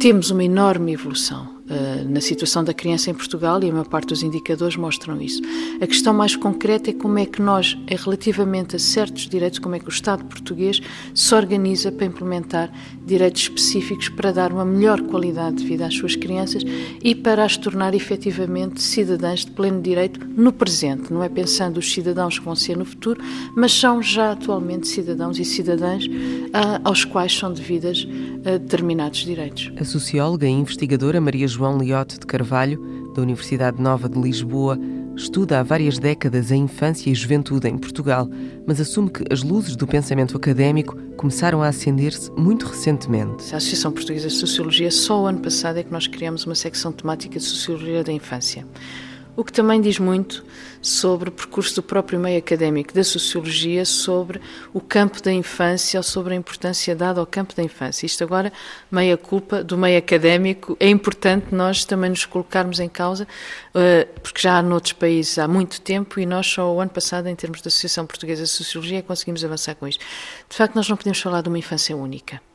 Temos 0.00 0.30
uma 0.30 0.42
enorme 0.42 0.92
evolução. 0.92 1.59
Uh, 1.70 2.08
na 2.08 2.20
situação 2.20 2.64
da 2.64 2.74
criança 2.74 3.10
em 3.10 3.14
Portugal 3.14 3.62
e 3.62 3.68
a 3.68 3.72
maior 3.72 3.86
parte 3.86 4.08
dos 4.08 4.22
indicadores 4.22 4.76
mostram 4.76 5.20
isso. 5.20 5.40
A 5.80 5.86
questão 5.86 6.12
mais 6.12 6.34
concreta 6.34 6.90
é 6.90 6.92
como 6.92 7.18
é 7.18 7.26
que 7.26 7.40
nós, 7.40 7.78
é 7.86 7.94
relativamente 7.94 8.76
a 8.76 8.78
certos 8.78 9.28
direitos, 9.28 9.58
como 9.58 9.74
é 9.74 9.78
que 9.78 9.86
o 9.86 9.90
Estado 9.90 10.24
português 10.24 10.80
se 11.14 11.34
organiza 11.34 11.92
para 11.92 12.06
implementar 12.06 12.72
direitos 13.06 13.42
específicos 13.42 14.08
para 14.08 14.32
dar 14.32 14.52
uma 14.52 14.64
melhor 14.64 15.00
qualidade 15.02 15.56
de 15.56 15.66
vida 15.66 15.86
às 15.86 15.94
suas 15.94 16.16
crianças 16.16 16.62
e 17.02 17.14
para 17.14 17.44
as 17.44 17.56
tornar 17.56 17.94
efetivamente 17.94 18.82
cidadãs 18.82 19.44
de 19.44 19.50
pleno 19.52 19.80
direito 19.80 20.20
no 20.36 20.52
presente. 20.52 21.12
Não 21.12 21.22
é 21.22 21.28
pensando 21.28 21.78
os 21.78 21.92
cidadãos 21.92 22.38
que 22.38 22.44
vão 22.44 22.56
ser 22.56 22.76
no 22.76 22.84
futuro, 22.84 23.20
mas 23.54 23.72
são 23.72 24.02
já 24.02 24.32
atualmente 24.32 24.88
cidadãos 24.88 25.38
e 25.38 25.44
cidadãs 25.44 26.06
uh, 26.06 26.80
aos 26.84 27.04
quais 27.04 27.36
são 27.36 27.52
devidas 27.52 28.04
uh, 28.04 28.58
determinados 28.58 29.20
direitos. 29.20 29.72
A 29.76 29.84
socióloga 29.84 30.46
e 30.46 30.50
investigadora 30.50 31.20
Maria 31.20 31.46
João 31.46 31.59
Liotte 31.78 32.18
de 32.18 32.26
Carvalho, 32.26 33.12
da 33.14 33.22
Universidade 33.22 33.80
Nova 33.80 34.08
de 34.08 34.20
Lisboa, 34.20 34.78
estuda 35.16 35.60
há 35.60 35.62
várias 35.62 35.98
décadas 35.98 36.50
a 36.50 36.56
infância 36.56 37.10
e 37.10 37.14
juventude 37.14 37.68
em 37.68 37.76
Portugal, 37.76 38.28
mas 38.66 38.80
assume 38.80 39.10
que 39.10 39.24
as 39.30 39.42
luzes 39.42 39.76
do 39.76 39.86
pensamento 39.86 40.36
académico 40.36 40.96
começaram 41.16 41.62
a 41.62 41.68
acender-se 41.68 42.30
muito 42.32 42.66
recentemente. 42.66 43.52
A 43.52 43.58
Associação 43.58 43.92
Portuguesa 43.92 44.28
de 44.28 44.34
Sociologia, 44.34 44.90
só 44.90 45.22
o 45.22 45.26
ano 45.26 45.40
passado 45.40 45.78
é 45.78 45.82
que 45.82 45.92
nós 45.92 46.06
criamos 46.06 46.46
uma 46.46 46.54
secção 46.54 46.92
temática 46.92 47.38
de 47.38 47.44
Sociologia 47.44 48.02
da 48.02 48.12
Infância 48.12 48.64
o 49.40 49.44
que 49.44 49.52
também 49.52 49.80
diz 49.80 49.98
muito 49.98 50.44
sobre 50.82 51.30
o 51.30 51.32
percurso 51.32 51.76
do 51.76 51.82
próprio 51.82 52.20
meio 52.20 52.38
académico 52.38 52.92
da 52.92 53.02
sociologia, 53.02 53.86
sobre 53.86 54.38
o 54.74 54.82
campo 54.82 55.22
da 55.22 55.32
infância 55.32 55.98
ou 55.98 56.02
sobre 56.04 56.34
a 56.34 56.36
importância 56.36 56.94
dada 56.94 57.20
ao 57.20 57.26
campo 57.26 57.54
da 57.54 57.62
infância. 57.62 58.04
Isto 58.04 58.22
agora, 58.22 58.52
meia 58.92 59.16
culpa 59.16 59.64
do 59.64 59.78
meio 59.78 59.98
académico, 59.98 60.76
é 60.78 60.90
importante 60.90 61.54
nós 61.54 61.86
também 61.86 62.10
nos 62.10 62.26
colocarmos 62.26 62.80
em 62.80 62.88
causa, 62.88 63.26
eh, 63.74 64.06
porque 64.22 64.42
já 64.42 64.58
há 64.58 64.62
noutros 64.62 64.92
países 64.92 65.38
há 65.38 65.48
muito 65.48 65.80
tempo 65.80 66.20
e 66.20 66.26
nós 66.26 66.46
só 66.46 66.70
o 66.74 66.78
ano 66.78 66.90
passado, 66.90 67.26
em 67.26 67.34
termos 67.34 67.62
da 67.62 67.68
Associação 67.68 68.04
Portuguesa 68.04 68.42
de 68.42 68.50
Sociologia, 68.50 69.02
conseguimos 69.02 69.42
avançar 69.42 69.74
com 69.74 69.88
isto. 69.88 70.04
De 70.50 70.56
facto, 70.56 70.74
nós 70.74 70.86
não 70.86 70.98
podemos 70.98 71.18
falar 71.18 71.40
de 71.40 71.48
uma 71.48 71.58
infância 71.58 71.96
única. 71.96 72.49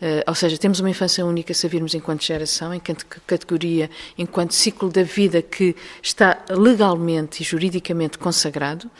Uh, 0.00 0.24
ou 0.26 0.34
seja, 0.34 0.56
temos 0.56 0.80
uma 0.80 0.88
infância 0.88 1.24
única 1.24 1.52
se 1.52 1.66
a 1.66 1.68
virmos 1.68 1.94
enquanto 1.94 2.24
geração, 2.24 2.72
enquanto 2.72 3.04
categoria, 3.26 3.90
enquanto 4.16 4.54
ciclo 4.54 4.88
da 4.88 5.02
vida 5.02 5.42
que 5.42 5.76
está 6.02 6.38
legalmente 6.48 7.42
e 7.42 7.44
juridicamente 7.44 8.18
consagrado. 8.18 8.90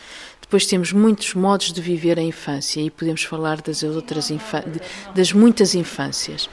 Depois 0.40 0.66
temos 0.66 0.92
muitos 0.92 1.34
modos 1.34 1.72
de 1.72 1.80
viver 1.80 2.18
a 2.18 2.22
infância 2.22 2.80
e 2.80 2.90
podemos 2.90 3.22
falar 3.22 3.62
das 3.62 3.82
outras 3.82 4.30
das 5.14 5.32
muitas 5.32 5.74
infâncias. 5.74 6.50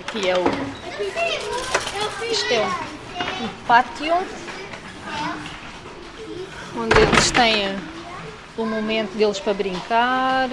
Aqui 0.00 0.28
é 0.28 0.36
o 0.38 0.44
isto 2.30 2.52
é 2.52 2.60
o, 2.60 3.44
o 3.44 3.48
pátio 3.66 4.14
onde 6.76 7.00
eles 7.00 7.30
têm 7.30 7.76
o 8.56 8.64
momento 8.64 9.16
deles 9.16 9.40
para 9.40 9.54
brincar. 9.54 10.48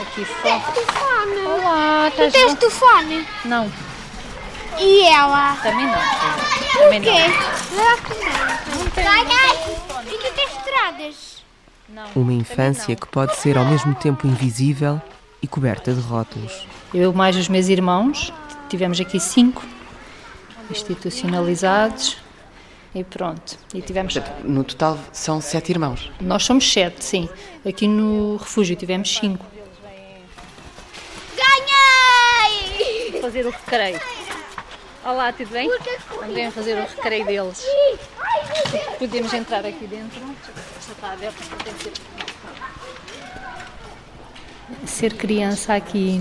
Aqui 0.00 0.24
fora. 0.24 0.60
telefone. 0.72 1.40
Olá, 1.46 2.08
estás 2.08 2.32
Tu 2.32 2.38
tens 2.38 2.54
telefone? 2.54 3.26
Não. 3.44 3.70
E 4.78 5.04
ela? 5.06 5.56
Também 5.56 5.86
não. 5.86 5.98
Também 6.72 7.00
não. 7.00 7.12
Não 7.76 8.90
tem. 8.90 10.14
E 10.14 10.18
tu 10.18 10.34
tens 10.34 10.50
estradas? 10.56 11.44
Não. 11.88 12.04
Uma 12.14 12.32
infância 12.32 12.94
que 12.96 13.06
pode 13.06 13.36
ser 13.36 13.56
ao 13.56 13.64
mesmo 13.64 13.94
tempo 13.94 14.26
invisível 14.26 15.00
e 15.42 15.46
coberta 15.46 15.92
de 15.92 16.00
rótulos. 16.00 16.66
Eu 16.92 17.12
mais 17.12 17.36
os 17.36 17.48
meus 17.48 17.68
irmãos, 17.68 18.32
tivemos 18.68 19.00
aqui 19.00 19.18
cinco 19.20 19.64
institucionalizados 20.70 22.16
e 22.94 23.04
pronto. 23.04 23.58
E 23.74 23.80
tivemos. 23.80 24.14
No 24.42 24.64
total 24.64 24.98
são 25.12 25.40
sete 25.40 25.70
irmãos. 25.70 26.10
Nós 26.20 26.44
somos 26.44 26.70
sete, 26.70 27.04
sim. 27.04 27.28
Aqui 27.66 27.86
no 27.86 28.36
refúgio 28.36 28.74
tivemos 28.76 29.14
cinco. 29.14 29.44
Ganhei! 31.36 33.20
Fazer 33.36 33.48
o 33.48 33.50
recreio. 33.50 34.00
Olá, 35.04 35.30
tudo 35.30 35.50
bem? 35.50 35.68
Vamos 35.68 36.54
fazer 36.54 36.78
o 36.78 36.86
recreio 36.86 37.26
deles. 37.26 37.62
Podemos 38.98 39.30
entrar 39.34 39.66
aqui 39.66 39.86
dentro. 39.86 40.18
Já 40.86 40.92
está 40.92 41.12
aberto, 41.12 41.36
tem 41.62 41.74
que 41.74 41.82
ser. 41.82 41.92
Ser 44.86 45.14
criança 45.18 45.74
aqui 45.74 46.18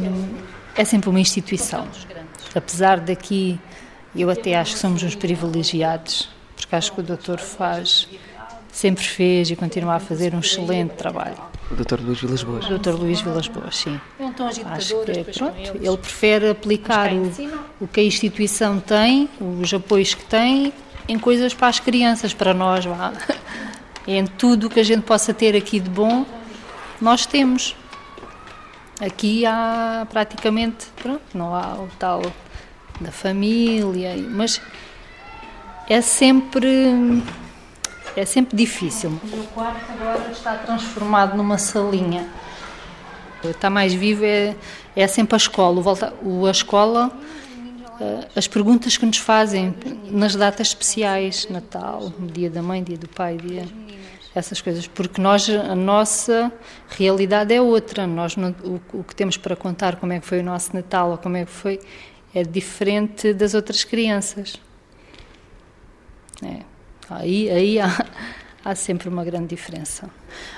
é 0.75 0.83
sempre 0.83 1.09
uma 1.09 1.21
instituição. 1.21 1.87
Apesar 2.53 2.99
daqui, 2.99 3.57
eu 4.13 4.29
até 4.29 4.55
acho 4.55 4.73
que 4.73 4.79
somos 4.79 5.01
uns 5.01 5.15
privilegiados, 5.15 6.29
porque 6.57 6.75
acho 6.75 6.91
que 6.91 6.99
o 6.99 7.03
doutor 7.03 7.39
faz, 7.39 8.09
sempre 8.75 9.05
fez 9.05 9.49
e 9.49 9.55
continua 9.55 9.95
a 9.95 9.99
fazer 10.01 10.35
um 10.35 10.39
excelente 10.39 10.95
trabalho. 10.95 11.37
O 11.71 11.75
Dr. 11.75 12.01
Luís 12.01 12.19
Vilas 12.19 12.43
Boas. 12.43 12.69
O 12.69 12.77
Dr. 12.77 12.91
Luís 12.91 13.21
Vilas 13.21 13.47
Boas, 13.47 13.77
sim. 13.77 14.01
Acho 14.65 15.01
que 15.05 15.23
pronto, 15.23 15.77
ele 15.81 15.97
prefere 15.97 16.49
aplicar 16.49 17.13
o, 17.13 17.31
o 17.79 17.87
que 17.87 18.01
a 18.01 18.03
instituição 18.03 18.81
tem, 18.81 19.29
os 19.39 19.73
apoios 19.73 20.13
que 20.13 20.25
tem, 20.25 20.73
em 21.07 21.17
coisas 21.17 21.53
para 21.53 21.69
as 21.69 21.79
crianças, 21.79 22.33
para 22.33 22.53
nós. 22.53 22.83
Vá. 22.83 23.13
Em 24.07 24.27
tudo 24.27 24.67
o 24.67 24.69
que 24.69 24.79
a 24.79 24.83
gente 24.83 25.01
possa 25.01 25.33
ter 25.33 25.55
aqui 25.55 25.79
de 25.79 25.89
bom, 25.89 26.27
nós 27.01 27.25
temos. 27.25 27.75
Aqui 29.01 29.47
há 29.47 30.05
praticamente, 30.07 30.85
pronto, 31.01 31.23
não 31.33 31.55
há 31.55 31.73
o 31.73 31.89
tal 31.97 32.21
da 33.01 33.11
família, 33.11 34.15
mas 34.29 34.61
é 35.89 36.01
sempre 36.01 37.23
é 38.15 38.25
sempre 38.25 38.55
difícil. 38.55 39.11
O 39.23 39.47
quarto 39.53 39.91
agora 39.91 40.31
está 40.31 40.55
transformado 40.55 41.35
numa 41.35 41.57
salinha. 41.57 42.27
Está 43.43 43.69
mais 43.69 43.93
vivo 43.93 44.23
é, 44.25 44.55
é 44.95 45.07
sempre 45.07 45.35
a 45.35 45.37
escola. 45.37 45.81
Volta, 45.81 46.13
o, 46.23 46.45
a 46.45 46.51
escola, 46.51 47.11
eh, 47.99 48.27
as 48.35 48.47
perguntas 48.47 48.97
que 48.97 49.05
nos 49.05 49.17
fazem 49.17 49.75
nas 50.09 50.35
datas 50.35 50.67
especiais, 50.67 51.47
Natal, 51.49 52.11
Dia 52.33 52.49
da 52.49 52.61
Mãe, 52.61 52.83
Dia 52.83 52.97
do 52.97 53.07
Pai, 53.07 53.37
dia 53.37 53.65
essas 54.33 54.59
coisas, 54.59 54.85
porque 54.85 55.21
nós 55.21 55.49
a 55.49 55.75
nossa 55.75 56.51
realidade 56.89 57.53
é 57.53 57.61
outra. 57.61 58.05
Nós 58.05 58.35
não, 58.35 58.53
o, 58.63 58.99
o 58.99 59.03
que 59.03 59.15
temos 59.15 59.37
para 59.37 59.55
contar 59.55 59.95
como 59.95 60.11
é 60.11 60.19
que 60.19 60.25
foi 60.25 60.39
o 60.39 60.43
nosso 60.43 60.75
Natal 60.75 61.11
ou 61.11 61.17
como 61.17 61.37
é 61.37 61.45
que 61.45 61.51
foi 61.51 61.79
é 62.33 62.43
diferente 62.43 63.33
das 63.33 63.53
outras 63.53 63.85
crianças. 63.85 64.59
É. 66.43 66.74
Aí, 67.09 67.49
aí 67.49 67.79
há, 67.79 68.05
há 68.63 68.75
sempre 68.75 69.09
uma 69.09 69.23
grande 69.23 69.47
diferença. 69.47 70.09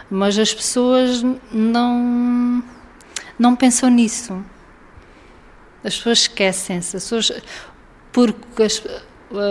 Mas 0.09 0.37
as 0.37 0.53
pessoas 0.53 1.23
não, 1.51 2.63
não 3.37 3.55
pensam 3.55 3.89
nisso. 3.89 4.43
As 5.83 5.95
pessoas 5.95 6.19
esquecem-se. 6.19 6.97
porque 8.11 8.63
as, 8.63 8.81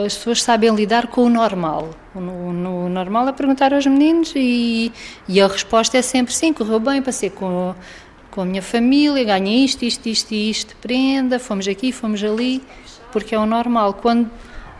as 0.05 0.17
pessoas 0.17 0.43
sabem 0.43 0.75
lidar 0.75 1.09
com 1.09 1.23
o 1.23 1.29
normal. 1.29 1.91
O, 2.15 2.19
o, 2.19 2.85
o, 2.87 2.89
normal 2.89 3.29
é 3.29 3.33
perguntar 3.33 3.75
aos 3.75 3.87
meninos 3.87 4.33
e, 4.35 4.93
e 5.29 5.41
a 5.41 5.47
resposta 5.47 5.99
é 5.99 6.03
sempre 6.03 6.33
sim, 6.33 6.53
correu 6.53 6.81
bem, 6.81 7.03
passei 7.03 7.29
com, 7.29 7.75
com 8.31 8.41
a 8.41 8.45
minha 8.45 8.63
família, 8.63 9.23
ganhei 9.23 9.65
isto, 9.65 9.85
isto, 9.85 10.07
isto 10.09 10.33
e 10.33 10.51
isto, 10.51 10.77
prenda, 10.77 11.39
fomos 11.39 11.69
aqui, 11.69 11.93
fomos 11.93 12.25
ali, 12.25 12.63
porque 13.13 13.35
é 13.35 13.39
o 13.39 13.47
normal. 13.47 13.95
Quando 13.95 14.31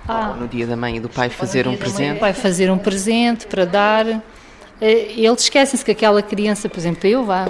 ah, 0.09 0.31
Ou 0.31 0.37
no 0.37 0.49
dia 0.49 0.67
da 0.67 0.77
mãe 0.77 0.97
e 0.97 1.01
do 1.01 1.09
pai 1.09 1.29
fazer 1.29 1.67
um 1.67 1.77
presente. 1.77 2.21
Pai 2.21 2.33
fazer 2.33 2.71
um 2.71 2.79
presente 2.79 3.47
para 3.47 3.65
dar. 3.65 4.07
Eh, 4.81 5.13
eles 5.17 5.43
esquecem-se 5.43 5.85
que 5.85 5.91
aquela 5.91 6.23
criança, 6.23 6.69
por 6.69 6.79
exemplo, 6.79 7.09
eu 7.09 7.25
vá, 7.25 7.49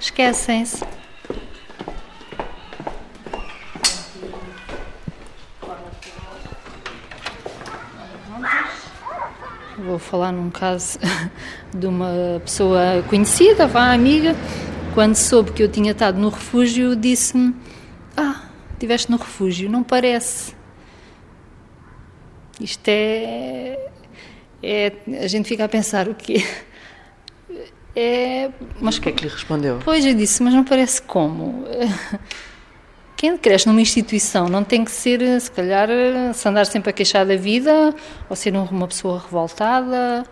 esquecem-se. 0.00 0.82
Vou 9.78 9.98
falar 9.98 10.32
num 10.32 10.50
caso 10.50 10.98
de 11.72 11.86
uma 11.86 12.42
pessoa 12.44 13.04
conhecida, 13.08 13.68
vá, 13.68 13.92
amiga, 13.92 14.34
quando 14.94 15.14
soube 15.14 15.52
que 15.52 15.62
eu 15.62 15.68
tinha 15.68 15.92
estado 15.92 16.18
no 16.18 16.28
refúgio, 16.28 16.96
disse-me: 16.96 17.54
Ah, 18.16 18.42
estiveste 18.72 19.10
no 19.10 19.16
refúgio, 19.16 19.70
não 19.70 19.84
parece. 19.84 20.57
Isto 22.60 22.88
é, 22.88 23.90
é. 24.62 24.92
A 25.22 25.26
gente 25.26 25.48
fica 25.48 25.64
a 25.64 25.68
pensar 25.68 26.08
o 26.08 26.14
quê? 26.14 26.44
É, 27.96 28.50
mas 28.80 28.96
o 28.96 29.00
que 29.00 29.08
é 29.08 29.12
que 29.12 29.24
lhe 29.24 29.30
respondeu? 29.30 29.80
Pois 29.84 30.04
eu 30.04 30.14
disse, 30.14 30.40
mas 30.42 30.54
não 30.54 30.62
parece 30.62 31.02
como. 31.02 31.64
Quem 33.16 33.36
cresce 33.36 33.66
numa 33.66 33.80
instituição 33.80 34.48
não 34.48 34.62
tem 34.62 34.84
que 34.84 34.92
ser, 34.92 35.40
se 35.40 35.50
calhar, 35.50 35.88
se 36.32 36.48
andar 36.48 36.64
sempre 36.66 36.90
a 36.90 36.92
queixar 36.92 37.26
da 37.26 37.34
vida, 37.34 37.92
ou 38.30 38.36
ser 38.36 38.54
uma 38.54 38.86
pessoa 38.86 39.18
revoltada, 39.18 40.24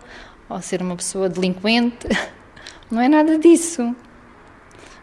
ou 0.47 0.61
ser 0.61 0.81
uma 0.81 0.95
pessoa 0.95 1.27
delinquente. 1.27 2.07
Não 2.89 3.01
é 3.01 3.09
nada 3.09 3.37
disso. 3.37 3.93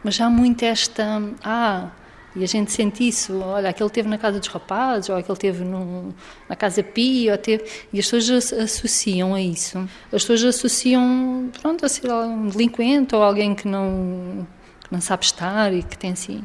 Mas 0.03 0.19
há 0.19 0.31
muito 0.31 0.65
esta. 0.65 1.23
Ah, 1.43 1.91
E 2.37 2.43
a 2.43 2.47
gente 2.49 2.73
sente 2.73 3.07
isso, 3.07 3.39
olha, 3.39 3.69
aquele 3.71 3.89
teve 3.91 4.09
na 4.09 4.19
casa 4.19 4.41
dos 4.41 4.49
rapazes, 4.49 5.09
ou 5.09 5.17
aquele 5.17 5.39
teve 5.39 5.63
num, 5.63 6.13
na 6.49 6.57
casa 6.57 6.83
Pi, 6.83 7.31
ou 7.31 7.39
teve, 7.39 7.65
e 7.93 8.01
as 8.01 8.11
pessoas 8.11 8.53
associam 8.53 9.35
a 9.35 9.41
isso. 9.41 9.79
As 10.07 10.25
pessoas 10.25 10.43
associam, 10.45 11.49
pronto, 11.63 11.87
a 11.87 11.89
ser 11.89 12.11
um 12.11 12.49
delinquente 12.49 13.15
ou 13.15 13.23
alguém 13.23 13.55
que 13.55 13.69
não, 13.69 14.47
que 14.83 14.93
não 14.93 15.01
sabe 15.01 15.25
estar 15.25 15.73
e 15.73 15.85
que 15.85 15.97
tem 15.97 16.11
assim. 16.11 16.43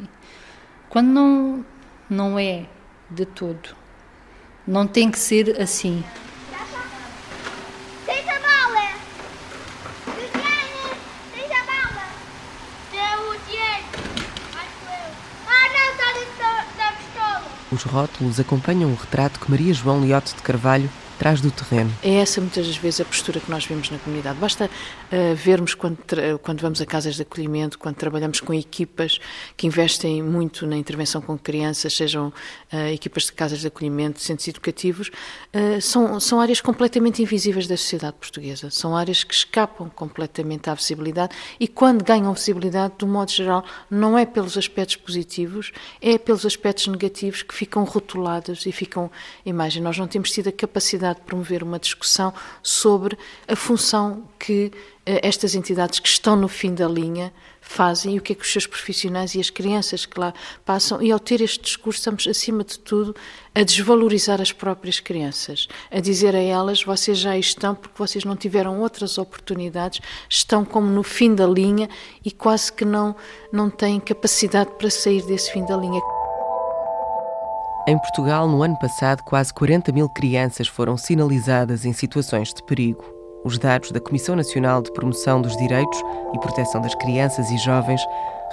Quando 0.89 1.07
não, 1.07 1.65
não 2.07 2.37
é 2.37 2.65
de 3.09 3.25
todo. 3.25 3.75
Não 4.67 4.85
tem 4.85 5.09
que 5.09 5.17
ser 5.17 5.59
assim. 5.59 6.03
Rótulos 17.83 18.39
acompanham 18.39 18.91
o 18.91 18.95
retrato 18.95 19.39
que 19.39 19.49
Maria 19.49 19.73
João 19.73 20.01
Liotte 20.01 20.35
de 20.35 20.41
Carvalho 20.41 20.89
traz 21.19 21.41
do 21.41 21.51
terreno. 21.51 21.93
É 22.01 22.15
essa 22.15 22.39
muitas 22.39 22.65
das 22.65 22.77
vezes 22.77 23.01
a 23.01 23.05
postura 23.05 23.41
que 23.41 23.51
nós 23.51 23.65
vemos 23.65 23.89
na 23.91 23.99
comunidade. 23.99 24.39
Basta 24.39 24.65
uh, 24.65 25.35
vermos 25.35 25.75
quando, 25.75 25.97
quando 26.41 26.61
vamos 26.61 26.79
a 26.81 26.85
casas 26.85 27.15
de 27.15 27.21
acolhimento, 27.23 27.77
quando 27.77 27.95
trabalhamos 27.97 28.39
com 28.39 28.53
equipas 28.53 29.19
que 29.57 29.67
investem 29.67 30.23
muito 30.23 30.65
na 30.65 30.77
intervenção 30.77 31.21
com 31.21 31.37
crianças, 31.37 31.93
sejam 31.93 32.29
uh, 32.29 32.87
equipas 32.93 33.23
de 33.23 33.33
casas 33.33 33.59
de 33.59 33.67
acolhimento, 33.67 34.21
centros 34.21 34.47
educativos, 34.47 35.09
uh, 35.53 35.81
são, 35.81 36.17
são 36.21 36.39
áreas 36.39 36.61
completamente 36.61 37.21
invisíveis 37.21 37.67
da 37.67 37.75
sociedade 37.75 38.15
portuguesa. 38.17 38.69
São 38.71 38.95
áreas 38.95 39.21
que 39.25 39.33
escapam 39.33 39.89
completamente 39.89 40.69
à 40.69 40.73
visibilidade 40.73 41.35
e 41.59 41.67
quando 41.67 42.01
ganham 42.01 42.33
visibilidade, 42.33 42.93
do 42.97 43.05
modo 43.05 43.29
geral, 43.29 43.65
não 43.91 44.17
é 44.17 44.25
pelos 44.25 44.57
aspectos 44.57 44.95
positivos, 44.95 45.73
é 46.01 46.17
pelos 46.17 46.45
aspectos 46.45 46.87
negativos 46.87 47.43
que 47.43 47.53
ficam 47.53 47.83
rotulados 47.83 48.65
e 48.65 48.71
ficam 48.71 49.11
imagem. 49.45 49.83
Nós 49.83 49.97
não 49.97 50.07
temos 50.07 50.31
tido 50.31 50.47
a 50.47 50.51
capacidade 50.53 51.08
de 51.13 51.21
promover 51.21 51.63
uma 51.63 51.79
discussão 51.79 52.33
sobre 52.61 53.17
a 53.47 53.55
função 53.55 54.23
que 54.37 54.71
eh, 55.05 55.19
estas 55.23 55.55
entidades 55.55 55.99
que 55.99 56.07
estão 56.07 56.35
no 56.35 56.47
fim 56.47 56.73
da 56.73 56.87
linha 56.87 57.33
fazem 57.61 58.15
e 58.15 58.17
o 58.19 58.21
que 58.21 58.33
é 58.33 58.35
que 58.35 58.41
os 58.41 58.51
seus 58.51 58.65
profissionais 58.65 59.35
e 59.35 59.39
as 59.39 59.49
crianças 59.49 60.05
que 60.05 60.19
lá 60.19 60.33
passam. 60.65 61.01
E 61.01 61.11
ao 61.11 61.19
ter 61.19 61.41
este 61.41 61.61
discurso, 61.61 61.99
estamos, 61.99 62.27
acima 62.27 62.63
de 62.63 62.79
tudo, 62.79 63.15
a 63.53 63.61
desvalorizar 63.61 64.41
as 64.41 64.51
próprias 64.51 64.99
crianças, 64.99 65.67
a 65.91 65.99
dizer 65.99 66.35
a 66.35 66.39
elas: 66.39 66.83
vocês 66.83 67.17
já 67.17 67.37
estão 67.37 67.75
porque 67.75 67.97
vocês 67.97 68.23
não 68.23 68.35
tiveram 68.35 68.79
outras 68.79 69.17
oportunidades, 69.17 69.99
estão 70.29 70.63
como 70.65 70.87
no 70.87 71.03
fim 71.03 71.33
da 71.33 71.45
linha 71.45 71.89
e 72.23 72.31
quase 72.31 72.71
que 72.71 72.85
não, 72.85 73.15
não 73.51 73.69
têm 73.69 73.99
capacidade 73.99 74.71
para 74.77 74.89
sair 74.89 75.23
desse 75.23 75.51
fim 75.51 75.65
da 75.65 75.75
linha. 75.75 76.18
Em 77.89 77.97
Portugal, 77.97 78.47
no 78.47 78.61
ano 78.61 78.77
passado, 78.77 79.23
quase 79.23 79.51
40 79.51 79.91
mil 79.91 80.07
crianças 80.07 80.67
foram 80.67 80.95
sinalizadas 80.95 81.85
em 81.85 81.91
situações 81.91 82.53
de 82.53 82.61
perigo. 82.61 83.03
Os 83.43 83.57
dados 83.57 83.91
da 83.91 83.99
Comissão 83.99 84.35
Nacional 84.35 84.83
de 84.83 84.93
Promoção 84.93 85.41
dos 85.41 85.57
Direitos 85.57 85.99
e 86.31 86.37
Proteção 86.37 86.81
das 86.81 86.93
Crianças 86.93 87.49
e 87.49 87.57
Jovens 87.57 87.99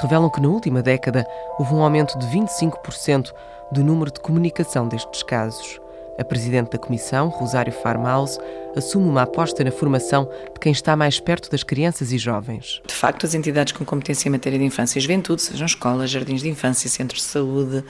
revelam 0.00 0.30
que 0.30 0.40
na 0.40 0.48
última 0.48 0.80
década 0.80 1.26
houve 1.58 1.74
um 1.74 1.82
aumento 1.82 2.18
de 2.18 2.26
25% 2.28 3.30
do 3.72 3.84
número 3.84 4.10
de 4.10 4.20
comunicação 4.20 4.88
destes 4.88 5.22
casos. 5.22 5.78
A 6.18 6.24
presidente 6.24 6.70
da 6.70 6.78
Comissão, 6.78 7.28
Rosário 7.28 7.74
Farmaus, 7.74 8.38
assume 8.74 9.06
uma 9.06 9.24
aposta 9.24 9.62
na 9.62 9.70
formação 9.70 10.26
de 10.54 10.58
quem 10.58 10.72
está 10.72 10.96
mais 10.96 11.20
perto 11.20 11.50
das 11.50 11.62
crianças 11.62 12.10
e 12.10 12.16
jovens. 12.16 12.80
De 12.86 12.94
facto, 12.94 13.26
as 13.26 13.34
entidades 13.34 13.74
com 13.74 13.84
competência 13.84 14.30
em 14.30 14.32
matéria 14.32 14.58
de 14.58 14.64
infância 14.64 14.98
e 14.98 15.02
juventude, 15.02 15.42
sejam 15.42 15.66
escolas, 15.66 16.08
jardins 16.08 16.40
de 16.40 16.48
infância, 16.48 16.88
centros 16.88 17.20
de 17.20 17.28
saúde, 17.28 17.84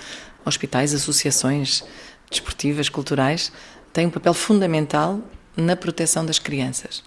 hospitais, 0.47 0.95
associações 0.95 1.85
desportivas, 2.31 2.89
culturais, 2.89 3.53
têm 3.93 4.07
um 4.07 4.11
papel 4.11 4.33
fundamental 4.33 5.21
na 5.57 5.77
proteção 5.77 6.25
das 6.25 6.39
crianças. 6.39 7.03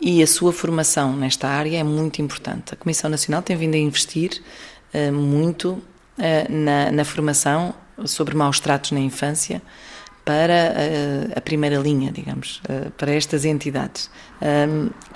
E 0.00 0.22
a 0.22 0.26
sua 0.26 0.52
formação 0.52 1.16
nesta 1.16 1.48
área 1.48 1.78
é 1.78 1.82
muito 1.82 2.20
importante. 2.20 2.74
A 2.74 2.76
Comissão 2.76 3.08
Nacional 3.08 3.42
tem 3.42 3.56
vindo 3.56 3.74
a 3.74 3.78
investir 3.78 4.42
uh, 4.92 5.12
muito 5.12 5.70
uh, 5.72 5.82
na, 6.48 6.92
na 6.92 7.04
formação 7.04 7.74
sobre 8.04 8.34
maus 8.34 8.60
tratos 8.60 8.92
na 8.92 9.00
infância 9.00 9.62
para 10.26 10.74
uh, 10.74 11.32
a 11.36 11.40
primeira 11.40 11.76
linha, 11.76 12.10
digamos, 12.10 12.60
uh, 12.68 12.90
para 12.98 13.12
estas 13.12 13.44
entidades. 13.44 14.10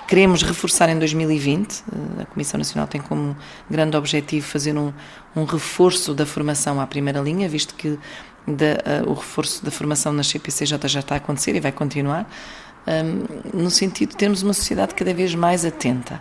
Queremos 0.07 0.41
reforçar 0.41 0.87
em 0.87 0.97
2020, 0.97 1.79
uh, 1.79 2.21
a 2.21 2.25
Comissão 2.27 2.57
Nacional 2.57 2.87
tem 2.87 3.01
como 3.01 3.35
grande 3.69 3.97
objetivo 3.97 4.47
fazer 4.47 4.73
um, 4.77 4.93
um 5.35 5.43
reforço 5.43 6.13
da 6.13 6.25
formação 6.25 6.79
à 6.79 6.87
primeira 6.87 7.19
linha, 7.19 7.49
visto 7.49 7.75
que 7.75 7.99
o 9.05 9.13
reforço 9.13 9.63
da 9.63 9.69
formação 9.69 10.11
na 10.13 10.23
CPCJ 10.23 10.87
já 10.87 11.01
está 11.01 11.13
a 11.13 11.17
acontecer 11.17 11.55
e 11.55 11.59
vai 11.59 11.71
continuar, 11.71 12.27
no 13.53 13.69
sentido 13.69 14.09
de 14.09 14.17
termos 14.17 14.41
uma 14.41 14.53
sociedade 14.53 14.95
cada 14.95 15.13
vez 15.13 15.35
mais 15.35 15.63
atenta 15.63 16.19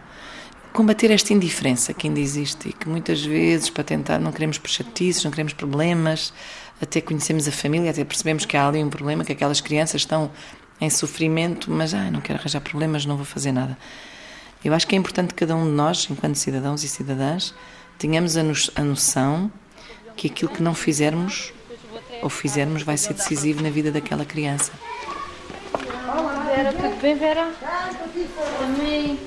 combater 0.72 1.10
esta 1.10 1.32
indiferença 1.32 1.92
que 1.92 2.06
ainda 2.06 2.20
existe 2.20 2.68
e 2.68 2.72
que 2.72 2.88
muitas 2.88 3.24
vezes, 3.24 3.70
para 3.70 3.82
tentar, 3.82 4.18
não 4.18 4.32
queremos 4.32 4.58
por 4.58 4.70
chatices, 4.70 5.24
não 5.24 5.30
queremos 5.30 5.52
problemas, 5.52 6.32
até 6.80 7.00
conhecemos 7.00 7.46
a 7.46 7.52
família, 7.52 7.90
até 7.90 8.04
percebemos 8.04 8.44
que 8.44 8.56
há 8.56 8.66
ali 8.66 8.82
um 8.82 8.90
problema, 8.90 9.24
que 9.24 9.32
aquelas 9.32 9.60
crianças 9.60 10.02
estão 10.02 10.30
em 10.80 10.88
sofrimento, 10.88 11.70
mas 11.70 11.92
ah, 11.92 12.10
não 12.10 12.20
quero 12.20 12.38
arranjar 12.38 12.60
problemas, 12.60 13.04
não 13.04 13.16
vou 13.16 13.26
fazer 13.26 13.52
nada. 13.52 13.76
Eu 14.64 14.74
acho 14.74 14.86
que 14.86 14.94
é 14.94 14.98
importante 14.98 15.28
que 15.28 15.40
cada 15.40 15.54
um 15.56 15.64
de 15.64 15.70
nós, 15.70 16.08
enquanto 16.10 16.36
cidadãos 16.36 16.82
e 16.82 16.88
cidadãs, 16.88 17.54
tenhamos 17.98 18.36
a, 18.36 18.42
no 18.42 18.54
a 18.74 18.82
noção 18.82 19.50
que 20.16 20.26
aquilo 20.26 20.50
que 20.50 20.62
não 20.62 20.74
fizermos 20.74 21.52
ou 22.22 22.28
fizermos 22.28 22.82
vai 22.82 22.96
ser 22.96 23.14
decisivo 23.14 23.62
na 23.62 23.70
vida 23.70 23.90
daquela 23.90 24.24
criança. 24.24 24.72
Olá, 26.06 26.44
Vera, 26.44 26.72
tudo 26.72 27.00
bem, 27.00 27.16
Vera? 27.16 27.50
Também. 28.58 29.18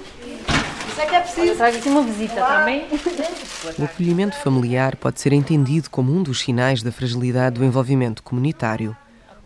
Isso 0.94 1.02
é 1.02 1.06
que 1.08 1.16
é 1.16 1.22
preciso. 1.22 1.56
Trago 1.56 1.78
aqui 1.78 1.90
uma 1.90 2.04
visita 2.04 2.36
também. 2.36 2.86
O 3.80 3.84
acolhimento 3.84 4.36
familiar 4.36 4.96
pode 4.96 5.20
ser 5.20 5.34
entendido 5.34 5.90
como 5.90 6.14
um 6.14 6.22
dos 6.22 6.42
sinais 6.42 6.84
da 6.84 6.92
fragilidade 6.92 7.56
do 7.58 7.66
envolvimento 7.66 8.22
comunitário. 8.22 8.96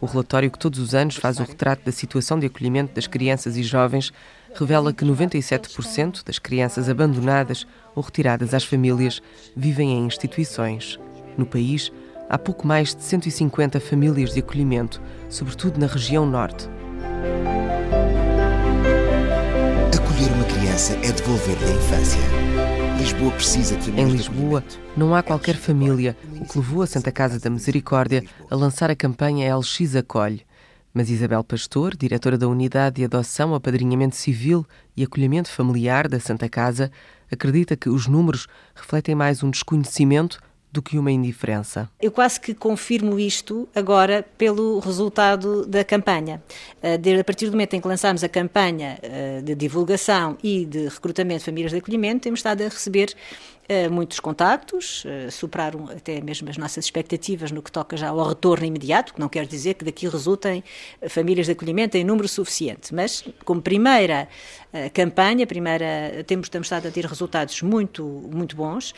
O 0.02 0.06
relatório 0.06 0.52
que 0.52 0.60
todos 0.60 0.78
os 0.80 0.94
anos 0.94 1.16
faz 1.16 1.40
o 1.40 1.44
retrato 1.44 1.86
da 1.86 1.92
situação 1.92 2.38
de 2.38 2.48
acolhimento 2.48 2.94
das 2.94 3.08
crianças 3.08 3.56
e 3.56 3.64
jovens 3.64 4.12
revela 4.56 4.92
que 4.92 5.06
97% 5.06 6.26
das 6.26 6.38
crianças 6.38 6.90
abandonadas 6.90 7.66
ou 7.96 8.04
retiradas 8.04 8.54
às 8.54 8.66
famílias 8.66 9.22
vivem 9.56 9.94
em 9.94 10.06
instituições. 10.06 11.00
No 11.38 11.46
país, 11.46 11.92
há 12.28 12.38
pouco 12.38 12.68
mais 12.68 12.94
de 12.94 13.04
150 13.04 13.80
famílias 13.80 14.34
de 14.34 14.42
acolhimento, 14.42 15.02
sobretudo 15.30 15.80
na 15.80 15.88
região 15.88 16.26
norte. 16.26 16.68
Criança 20.78 20.94
é 21.02 21.12
devolver-lhe 21.12 21.66
a 21.66 21.72
infância. 21.72 22.22
Lisboa 23.00 23.32
precisa 23.32 23.76
de 23.78 23.90
Em 24.00 24.12
Lisboa, 24.12 24.64
não 24.96 25.16
há 25.16 25.24
qualquer 25.24 25.56
família, 25.56 26.16
o 26.40 26.46
que 26.46 26.60
levou 26.60 26.84
a 26.84 26.88
Santa 26.88 27.12
Casa 27.12 27.40
da 27.40 27.50
Misericórdia 27.50 28.24
a 28.48 28.56
lançar 28.56 28.92
a 28.92 28.96
campanha 28.96 29.56
LX 29.56 29.96
Acolhe. 29.96 30.46
Mas 30.94 31.10
Isabel 31.10 31.44
Pastor, 31.44 31.98
diretora 31.98 32.38
da 32.38 32.48
Unidade 32.48 32.98
de 32.98 33.06
Adoção, 33.06 33.56
Apadrinhamento 33.56 34.16
Civil 34.16 34.68
e 34.96 35.04
Acolhimento 35.04 35.50
Familiar 35.50 36.08
da 36.08 36.20
Santa 36.20 36.48
Casa, 36.48 36.92
acredita 37.32 37.76
que 37.76 37.90
os 37.90 38.06
números 38.06 38.46
refletem 38.76 39.16
mais 39.16 39.42
um 39.42 39.50
desconhecimento 39.50 40.40
do 40.78 40.82
que 40.82 40.96
uma 41.00 41.12
indiferença. 41.12 41.90
Eu 42.00 42.12
quase 42.12 42.40
que 42.40 42.54
confirmo 42.54 43.20
isto 43.20 43.68
agora 43.74 44.24
pelo 44.38 44.78
resultado 44.78 45.66
da 45.66 45.84
campanha. 45.84 46.42
Eh, 46.84 47.20
a 47.20 47.24
partir 47.24 47.48
do 47.48 47.54
momento 47.54 47.74
em 47.74 47.82
que 47.82 47.88
lançámos 47.88 48.24
a 48.24 48.30
campanha 48.30 49.00
eh, 49.02 49.42
de 49.44 49.56
divulgação 49.56 50.38
e 50.44 50.66
de 50.66 50.88
recrutamento 50.88 51.40
de 51.40 51.46
famílias 51.46 51.72
de 51.72 51.80
acolhimento, 51.80 52.22
temos 52.22 52.40
estado 52.42 52.62
a 52.62 52.66
receber 52.66 53.12
eh, 53.68 53.90
muitos 53.90 54.20
contactos, 54.20 55.04
superaram 55.32 55.90
até 55.90 56.22
mesmo 56.22 56.48
as 56.48 56.58
nossas 56.58 56.86
expectativas 56.86 57.52
no 57.52 57.64
que 57.64 57.72
toca 57.72 57.98
já 57.98 58.10
ao 58.10 58.28
retorno 58.28 58.64
imediato, 58.64 59.16
que 59.16 59.20
não 59.20 59.28
quer 59.28 59.48
dizer 59.48 59.74
que 59.74 59.84
daqui 59.84 60.08
resultem 60.08 60.64
famílias 61.10 61.48
de 61.48 61.54
acolhimento 61.54 61.98
em 61.98 62.04
número 62.04 62.28
suficiente, 62.28 62.94
mas 62.94 63.26
como 63.44 63.62
primeira 63.62 64.28
campanha, 64.94 65.48
primeira, 65.48 66.24
temos, 66.28 66.50
temos 66.50 66.68
estado 66.68 66.88
a 66.88 66.92
ter 66.92 67.06
resultados 67.06 67.62
muito, 67.62 68.04
muito 68.32 68.56
bons 68.56 68.94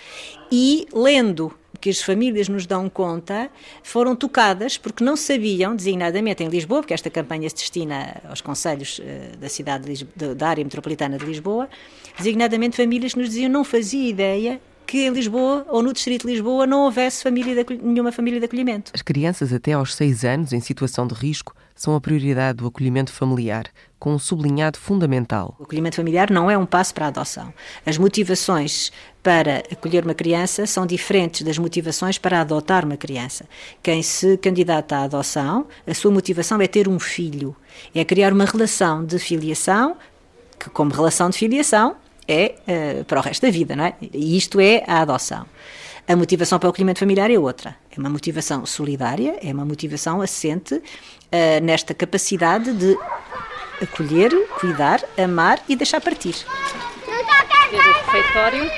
e 0.52 0.86
lendo 0.94 1.54
que 1.80 1.90
as 1.90 2.02
famílias 2.02 2.50
nos 2.50 2.66
dão 2.66 2.90
conta 2.90 3.50
foram 3.84 4.16
tocadas 4.16 4.78
porque 4.78 5.04
não 5.04 5.16
sabiam, 5.16 5.76
designadamente 5.76 6.44
em 6.44 6.48
Lisboa, 6.48 6.82
porque 6.82 6.94
esta 6.94 7.10
campanha 7.10 7.50
se 7.50 7.56
destina 7.56 8.22
aos 8.28 8.42
conselhos 8.42 9.00
uh, 9.00 9.38
da 9.38 9.50
cidade 9.50 10.06
de, 10.16 10.36
da 10.36 10.50
área 10.50 10.64
metropolitana 10.64 11.18
de 11.18 11.26
Lisboa, 11.26 11.70
designadamente 12.18 12.78
famílias 12.78 13.14
que 13.14 13.20
nos 13.20 13.30
diziam 13.30 13.50
não 13.50 13.64
fazia 13.64 14.10
ideia 14.10 14.62
que 14.90 15.06
em 15.06 15.12
Lisboa 15.12 15.68
ou 15.70 15.84
no 15.84 15.94
Distrito 15.94 16.26
de 16.26 16.34
Lisboa 16.34 16.66
não 16.66 16.80
houvesse 16.80 17.22
família 17.22 17.64
de, 17.64 17.78
nenhuma 17.78 18.12
família 18.12 18.40
de 18.40 18.46
acolhimento. 18.48 18.92
As 18.92 19.04
crianças 19.04 19.54
até 19.54 19.74
aos 19.74 19.94
seis 19.94 20.26
anos 20.26 20.52
em 20.52 20.60
situação 20.60 21.06
de 21.06 21.14
risco 21.14 21.56
são 21.76 21.96
a 21.96 22.02
prioridade 22.02 22.58
do 22.58 22.66
acolhimento 22.66 23.14
familiar, 23.14 23.66
com 24.00 24.14
um 24.14 24.20
sublinhado 24.20 24.80
fundamental. 24.80 25.56
O 25.60 25.64
acolhimento 25.64 25.98
familiar 25.98 26.32
não 26.32 26.50
é 26.50 26.58
um 26.58 26.66
passo 26.66 26.94
para 26.94 27.06
a 27.06 27.08
adoção. 27.10 27.54
As 27.86 27.98
motivações 27.98 28.92
para 29.22 29.62
acolher 29.72 30.06
uma 30.06 30.14
criança 30.14 30.66
são 30.66 30.86
diferentes 30.86 31.42
das 31.42 31.58
motivações 31.58 32.18
para 32.18 32.40
adotar 32.40 32.86
uma 32.86 32.96
criança. 32.96 33.46
Quem 33.84 34.02
se 34.02 34.38
candidata 34.38 34.96
à 34.96 35.04
adoção, 35.04 35.68
a 35.86 35.94
sua 35.94 36.12
motivação 36.12 36.62
é 36.62 36.68
ter 36.68 36.88
um 36.88 36.98
filho, 36.98 37.56
é 37.94 38.06
criar 38.06 38.32
uma 38.32 38.46
relação 38.46 39.06
de 39.06 39.20
filiação, 39.20 39.98
que, 40.58 40.70
como 40.70 40.92
relação 40.92 41.30
de 41.30 41.38
filiação, 41.38 41.98
é 42.28 42.56
uh, 43.02 43.04
para 43.06 43.20
o 43.20 43.24
resto 43.24 43.42
da 43.42 43.52
vida, 43.52 43.76
não 43.76 43.86
é? 43.86 43.96
E 44.14 44.38
isto 44.38 44.60
é 44.60 44.84
a 44.88 45.02
adoção. 45.02 45.46
A 46.08 46.16
motivação 46.16 46.58
para 46.58 46.68
o 46.68 46.70
acolhimento 46.70 47.00
familiar 47.00 47.30
é 47.30 47.38
outra. 47.38 47.76
É 47.96 48.00
uma 48.00 48.10
motivação 48.10 48.66
solidária, 48.66 49.38
é 49.44 49.54
uma 49.54 49.66
motivação 49.66 50.22
assente 50.22 50.76
uh, 50.76 50.82
nesta 51.64 51.94
capacidade 51.94 52.74
de 52.74 52.98
acolher, 53.82 54.32
cuidar, 54.60 55.02
amar 55.18 55.60
e 55.68 55.76
deixar 55.76 56.02
partir. 56.02 56.36
Desde 57.72 57.90
o 57.90 57.94
refeitório. 57.94 58.72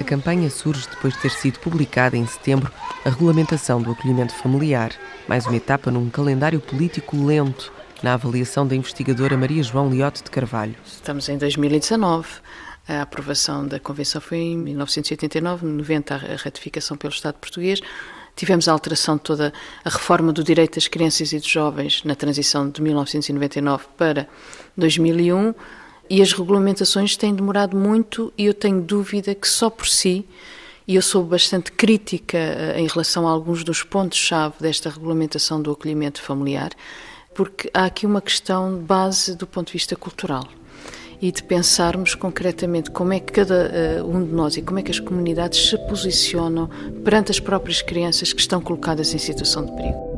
A 0.00 0.04
campanha 0.04 0.50
surge 0.50 0.88
depois 0.88 1.14
de 1.14 1.20
ter 1.20 1.30
sido 1.30 1.58
publicada 1.58 2.16
em 2.16 2.26
setembro 2.26 2.70
a 3.04 3.10
regulamentação 3.10 3.80
do 3.80 3.92
acolhimento 3.92 4.34
familiar, 4.34 4.92
mais 5.26 5.46
uma 5.46 5.56
etapa 5.56 5.90
num 5.90 6.10
calendário 6.10 6.60
político 6.60 7.16
lento 7.16 7.72
na 8.02 8.14
avaliação 8.14 8.66
da 8.66 8.74
investigadora 8.74 9.36
Maria 9.36 9.62
João 9.62 9.88
Liotte 9.88 10.22
de 10.24 10.30
Carvalho. 10.30 10.74
Estamos 10.84 11.28
em 11.28 11.38
2019. 11.38 12.28
A 12.88 13.02
aprovação 13.02 13.66
da 13.66 13.78
Convenção 13.78 14.20
foi 14.20 14.38
em 14.38 14.56
1989, 14.56 15.66
90 15.66 16.14
a 16.14 16.18
ratificação 16.36 16.96
pelo 16.96 17.12
Estado 17.12 17.34
português. 17.34 17.80
Tivemos 18.34 18.66
a 18.66 18.72
alteração 18.72 19.16
de 19.16 19.22
toda 19.22 19.52
a 19.84 19.88
reforma 19.88 20.32
do 20.32 20.42
direito 20.42 20.74
das 20.74 20.88
crianças 20.88 21.32
e 21.32 21.38
dos 21.38 21.48
jovens 21.48 22.02
na 22.02 22.14
transição 22.14 22.68
de 22.68 22.82
1999 22.82 23.84
para 23.96 24.26
2001 24.76 25.54
e 26.10 26.20
as 26.20 26.32
regulamentações 26.32 27.16
têm 27.16 27.34
demorado 27.34 27.76
muito 27.76 28.32
e 28.36 28.46
eu 28.46 28.54
tenho 28.54 28.80
dúvida 28.80 29.34
que 29.34 29.46
só 29.46 29.70
por 29.70 29.86
si 29.86 30.26
e 30.88 30.96
eu 30.96 31.02
sou 31.02 31.22
bastante 31.22 31.70
crítica 31.70 32.36
eh, 32.36 32.80
em 32.80 32.88
relação 32.88 33.28
a 33.28 33.30
alguns 33.30 33.62
dos 33.62 33.84
pontos-chave 33.84 34.56
desta 34.58 34.90
regulamentação 34.90 35.62
do 35.62 35.70
acolhimento 35.70 36.20
familiar, 36.20 36.72
porque 37.34 37.70
há 37.72 37.84
aqui 37.84 38.04
uma 38.04 38.20
questão 38.20 38.76
de 38.76 38.82
base 38.82 39.36
do 39.36 39.46
ponto 39.46 39.68
de 39.68 39.74
vista 39.74 39.94
cultural 39.94 40.48
e 41.22 41.30
de 41.30 41.40
pensarmos 41.40 42.16
concretamente 42.16 42.90
como 42.90 43.12
é 43.12 43.20
que 43.20 43.32
cada 43.32 44.02
uh, 44.02 44.10
um 44.10 44.24
de 44.24 44.34
nós 44.34 44.56
e 44.56 44.62
como 44.62 44.80
é 44.80 44.82
que 44.82 44.90
as 44.90 44.98
comunidades 44.98 45.70
se 45.70 45.78
posicionam 45.86 46.68
perante 47.04 47.30
as 47.30 47.38
próprias 47.38 47.80
crianças 47.80 48.32
que 48.32 48.40
estão 48.40 48.60
colocadas 48.60 49.14
em 49.14 49.18
situação 49.18 49.64
de 49.64 49.72
perigo. 49.76 50.12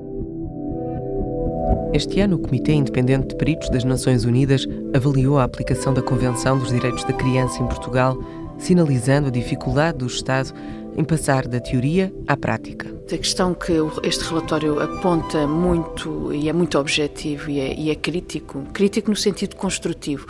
Este 1.93 2.21
ano, 2.21 2.37
o 2.37 2.39
Comitê 2.39 2.73
Independente 2.73 3.29
de 3.29 3.37
Peritos 3.37 3.69
das 3.69 3.85
Nações 3.85 4.25
Unidas 4.25 4.67
avaliou 4.95 5.39
a 5.39 5.45
aplicação 5.45 5.93
da 5.93 6.03
Convenção 6.03 6.59
dos 6.59 6.71
Direitos 6.71 7.05
da 7.05 7.13
Criança 7.13 7.63
em 7.63 7.67
Portugal 7.67 8.19
sinalizando 8.59 9.29
a 9.29 9.31
dificuldade 9.31 9.99
do 9.99 10.07
Estado 10.07 10.53
em 10.97 11.05
passar 11.05 11.47
da 11.47 11.61
teoria 11.61 12.13
à 12.27 12.37
prática. 12.37 12.94
A 13.13 13.19
questão 13.19 13.53
que 13.53 13.73
este 14.03 14.25
relatório 14.25 14.81
aponta 14.81 15.47
muito 15.47 16.33
e 16.33 16.49
é 16.49 16.53
muito 16.55 16.79
objetivo 16.79 17.51
e 17.51 17.61
é, 17.61 17.75
e 17.75 17.91
é, 17.91 17.95
crítico, 17.95 18.63
crítico 18.73 19.11
no 19.11 19.17
sentido 19.17 19.57
construtivo, 19.57 20.27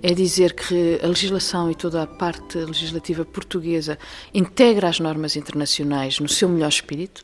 é 0.00 0.14
dizer 0.14 0.54
que 0.54 1.00
a 1.02 1.06
legislação 1.08 1.68
e 1.68 1.74
toda 1.74 2.00
a 2.00 2.06
parte 2.06 2.58
legislativa 2.58 3.24
portuguesa 3.24 3.98
integra 4.32 4.88
as 4.88 5.00
normas 5.00 5.34
internacionais 5.34 6.20
no 6.20 6.28
seu 6.28 6.48
melhor 6.48 6.68
espírito 6.68 7.22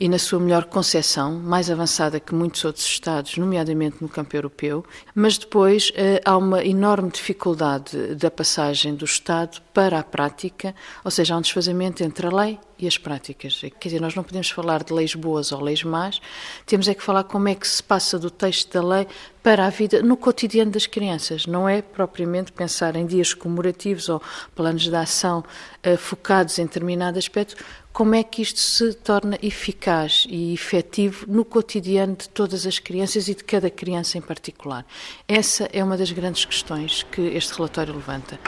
e 0.00 0.08
na 0.08 0.18
sua 0.18 0.38
melhor 0.38 0.66
concepção, 0.66 1.32
mais 1.32 1.70
avançada 1.70 2.20
que 2.20 2.34
muitos 2.34 2.64
outros 2.64 2.84
Estados, 2.84 3.36
nomeadamente 3.36 3.96
no 4.00 4.08
campo 4.08 4.36
europeu, 4.36 4.84
mas 5.14 5.36
depois 5.36 5.90
eh, 5.94 6.20
há 6.24 6.36
uma 6.36 6.64
enorme 6.64 7.10
dificuldade 7.10 8.14
da 8.14 8.30
passagem 8.30 8.94
do 8.94 9.04
Estado 9.04 9.60
para 9.74 9.98
a 9.98 10.04
prática, 10.04 10.74
ou 11.04 11.10
seja, 11.10 11.34
há 11.34 11.38
um 11.38 11.40
desfazamento 11.40 12.02
entre 12.04 12.26
a 12.26 12.30
lei 12.30 12.58
e 12.78 12.86
as 12.86 12.96
práticas. 12.96 13.60
Quer 13.60 13.88
dizer, 13.88 14.00
nós 14.00 14.14
não 14.14 14.22
podemos 14.22 14.50
falar 14.50 14.84
de 14.84 14.92
leis 14.92 15.14
boas 15.14 15.50
ou 15.50 15.60
leis 15.60 15.82
más, 15.82 16.20
temos 16.64 16.86
é 16.86 16.94
que 16.94 17.02
falar 17.02 17.24
como 17.24 17.48
é 17.48 17.54
que 17.54 17.66
se 17.66 17.82
passa 17.82 18.18
do 18.18 18.30
texto 18.30 18.72
da 18.72 18.86
lei 18.86 19.06
para 19.42 19.66
a 19.66 19.70
vida 19.70 20.02
no 20.02 20.16
cotidiano 20.16 20.70
das 20.70 20.86
crianças. 20.86 21.46
Não 21.46 21.68
é 21.68 21.82
propriamente 21.82 22.52
pensar 22.52 22.94
em 22.94 23.06
dias 23.06 23.34
comemorativos 23.34 24.08
ou 24.08 24.22
planos 24.54 24.82
de 24.82 24.94
ação 24.94 25.42
uh, 25.84 25.96
focados 25.96 26.58
em 26.58 26.66
determinado 26.66 27.18
aspecto, 27.18 27.56
como 27.98 28.14
é 28.14 28.22
que 28.22 28.40
isto 28.40 28.60
se 28.60 28.94
torna 28.94 29.36
eficaz 29.42 30.24
e 30.30 30.54
efetivo 30.54 31.26
no 31.26 31.44
cotidiano 31.44 32.14
de 32.14 32.28
todas 32.28 32.64
as 32.64 32.78
crianças 32.78 33.26
e 33.26 33.34
de 33.34 33.42
cada 33.42 33.68
criança 33.68 34.16
em 34.16 34.20
particular. 34.20 34.86
Essa 35.26 35.68
é 35.72 35.82
uma 35.82 35.96
das 35.96 36.12
grandes 36.12 36.44
questões 36.44 37.02
que 37.02 37.20
este 37.20 37.54
relatório 37.56 37.92
levanta. 37.92 38.38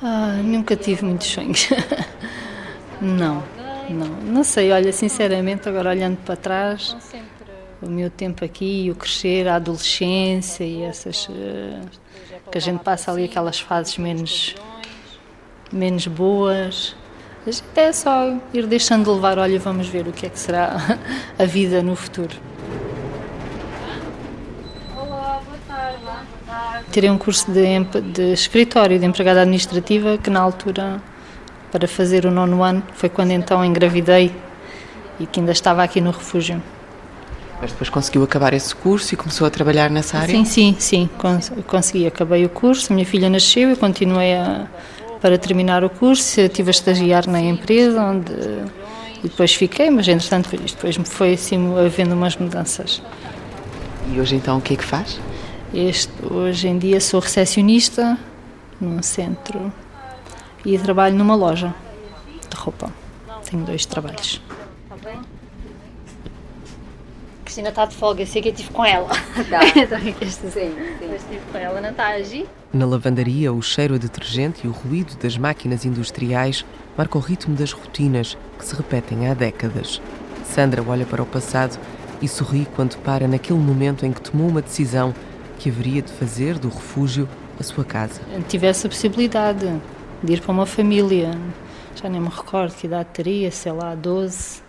Ah, 0.00 0.38
nunca 0.44 0.76
tive 0.76 1.04
muitos 1.04 1.26
sonhos. 1.26 1.68
não, 3.02 3.42
não. 3.90 4.06
Não 4.32 4.44
sei, 4.44 4.70
olha, 4.70 4.92
sinceramente, 4.92 5.68
agora 5.68 5.90
olhando 5.90 6.18
para 6.18 6.36
trás, 6.36 6.96
o 7.82 7.90
meu 7.90 8.10
tempo 8.10 8.44
aqui, 8.44 8.88
o 8.92 8.94
crescer, 8.94 9.48
a 9.48 9.56
adolescência 9.56 10.62
e 10.62 10.82
essas. 10.82 11.28
Uh, 11.28 11.80
que 12.50 12.58
a 12.58 12.60
gente 12.60 12.82
passa 12.82 13.10
ali 13.10 13.24
aquelas 13.24 13.60
fases 13.60 13.96
menos, 13.96 14.54
menos 15.72 16.06
boas. 16.06 16.94
É 17.74 17.92
só 17.92 18.36
ir 18.52 18.66
deixando 18.66 19.12
levar, 19.12 19.38
olha, 19.38 19.58
vamos 19.58 19.88
ver 19.88 20.06
o 20.06 20.12
que 20.12 20.26
é 20.26 20.28
que 20.28 20.38
será 20.38 20.98
a 21.38 21.44
vida 21.44 21.82
no 21.82 21.96
futuro. 21.96 22.36
Tirei 26.92 27.08
um 27.08 27.16
curso 27.16 27.50
de, 27.50 27.62
de 28.12 28.32
escritório, 28.32 28.98
de 28.98 29.06
empregada 29.06 29.42
administrativa, 29.42 30.18
que 30.18 30.28
na 30.28 30.40
altura, 30.40 31.00
para 31.70 31.86
fazer 31.86 32.26
o 32.26 32.30
nono 32.30 32.62
ano, 32.62 32.82
foi 32.94 33.08
quando 33.08 33.30
então 33.30 33.64
engravidei 33.64 34.34
e 35.18 35.26
que 35.26 35.38
ainda 35.38 35.52
estava 35.52 35.84
aqui 35.84 36.00
no 36.00 36.10
refúgio. 36.10 36.60
Mas 37.60 37.70
depois 37.70 37.90
conseguiu 37.90 38.24
acabar 38.24 38.54
esse 38.54 38.74
curso 38.74 39.14
e 39.14 39.16
começou 39.16 39.46
a 39.46 39.50
trabalhar 39.50 39.90
nessa 39.90 40.18
área? 40.18 40.34
Sim, 40.34 40.44
sim, 40.44 40.76
sim, 40.78 41.10
consegui. 41.66 42.06
Acabei 42.06 42.44
o 42.44 42.48
curso, 42.48 42.92
minha 42.92 43.06
filha 43.06 43.28
nasceu 43.28 43.70
e 43.70 43.76
continuei 43.76 44.34
a, 44.34 44.66
para 45.20 45.38
terminar 45.38 45.84
o 45.84 45.90
curso. 45.90 46.40
Estive 46.40 46.70
a 46.70 46.72
estagiar 46.72 47.26
na 47.26 47.40
empresa 47.40 48.02
onde 48.02 48.32
e 49.22 49.28
depois 49.28 49.54
fiquei, 49.54 49.90
mas 49.90 50.08
entretanto 50.08 50.56
depois 50.56 50.96
foi 51.04 51.34
assim 51.34 51.78
havendo 51.78 52.14
umas 52.14 52.36
mudanças. 52.36 53.02
E 54.12 54.18
hoje 54.18 54.36
então 54.36 54.58
o 54.58 54.60
que 54.60 54.74
é 54.74 54.76
que 54.76 54.84
faz? 54.84 55.20
Este, 55.72 56.12
hoje 56.24 56.68
em 56.68 56.78
dia 56.78 57.00
sou 57.00 57.20
recepcionista 57.20 58.18
num 58.80 59.02
centro 59.02 59.72
e 60.64 60.78
trabalho 60.78 61.16
numa 61.16 61.34
loja 61.34 61.74
de 62.48 62.56
roupa. 62.56 62.90
Tenho 63.44 63.64
dois 63.64 63.84
trabalhos. 63.84 64.42
Está 64.84 65.10
bem? 65.10 65.20
Cristina 67.50 67.70
está 67.70 67.84
de 67.84 67.96
folga, 67.96 68.22
eu 68.22 68.26
sei 68.28 68.40
que 68.40 68.48
eu 68.48 68.52
estive 68.52 68.70
com 68.70 68.84
ela. 68.84 69.08
Tá. 69.50 69.60
sim, 69.66 70.50
sim. 70.50 70.74
Mas 71.00 71.22
estive 71.22 71.40
com 71.50 71.58
ela, 71.58 71.80
não 71.80 71.90
está 71.90 72.04
a 72.04 72.10
agir? 72.10 72.46
Na 72.72 72.86
lavandaria, 72.86 73.52
o 73.52 73.60
cheiro 73.60 73.96
a 73.96 73.98
detergente 73.98 74.64
e 74.64 74.68
o 74.68 74.70
ruído 74.70 75.16
das 75.16 75.36
máquinas 75.36 75.84
industriais 75.84 76.64
marcam 76.96 77.20
o 77.20 77.24
ritmo 77.24 77.56
das 77.56 77.72
rotinas 77.72 78.38
que 78.56 78.64
se 78.64 78.72
repetem 78.76 79.28
há 79.28 79.34
décadas. 79.34 80.00
Sandra 80.44 80.80
olha 80.86 81.04
para 81.04 81.24
o 81.24 81.26
passado 81.26 81.76
e 82.22 82.28
sorri 82.28 82.68
quando 82.76 82.96
para 82.98 83.26
naquele 83.26 83.58
momento 83.58 84.06
em 84.06 84.12
que 84.12 84.20
tomou 84.20 84.48
uma 84.48 84.62
decisão 84.62 85.12
que 85.58 85.70
haveria 85.70 86.02
de 86.02 86.12
fazer 86.12 86.56
do 86.56 86.68
refúgio 86.68 87.28
a 87.58 87.64
sua 87.64 87.84
casa. 87.84 88.20
Tivesse 88.48 88.86
a 88.86 88.90
possibilidade 88.90 89.66
de 90.22 90.34
ir 90.34 90.40
para 90.40 90.52
uma 90.52 90.66
família, 90.66 91.32
já 92.00 92.08
nem 92.08 92.20
me 92.20 92.28
recordo 92.28 92.72
que 92.76 92.86
idade 92.86 93.08
teria, 93.12 93.50
sei 93.50 93.72
lá, 93.72 93.96
12, 93.96 94.62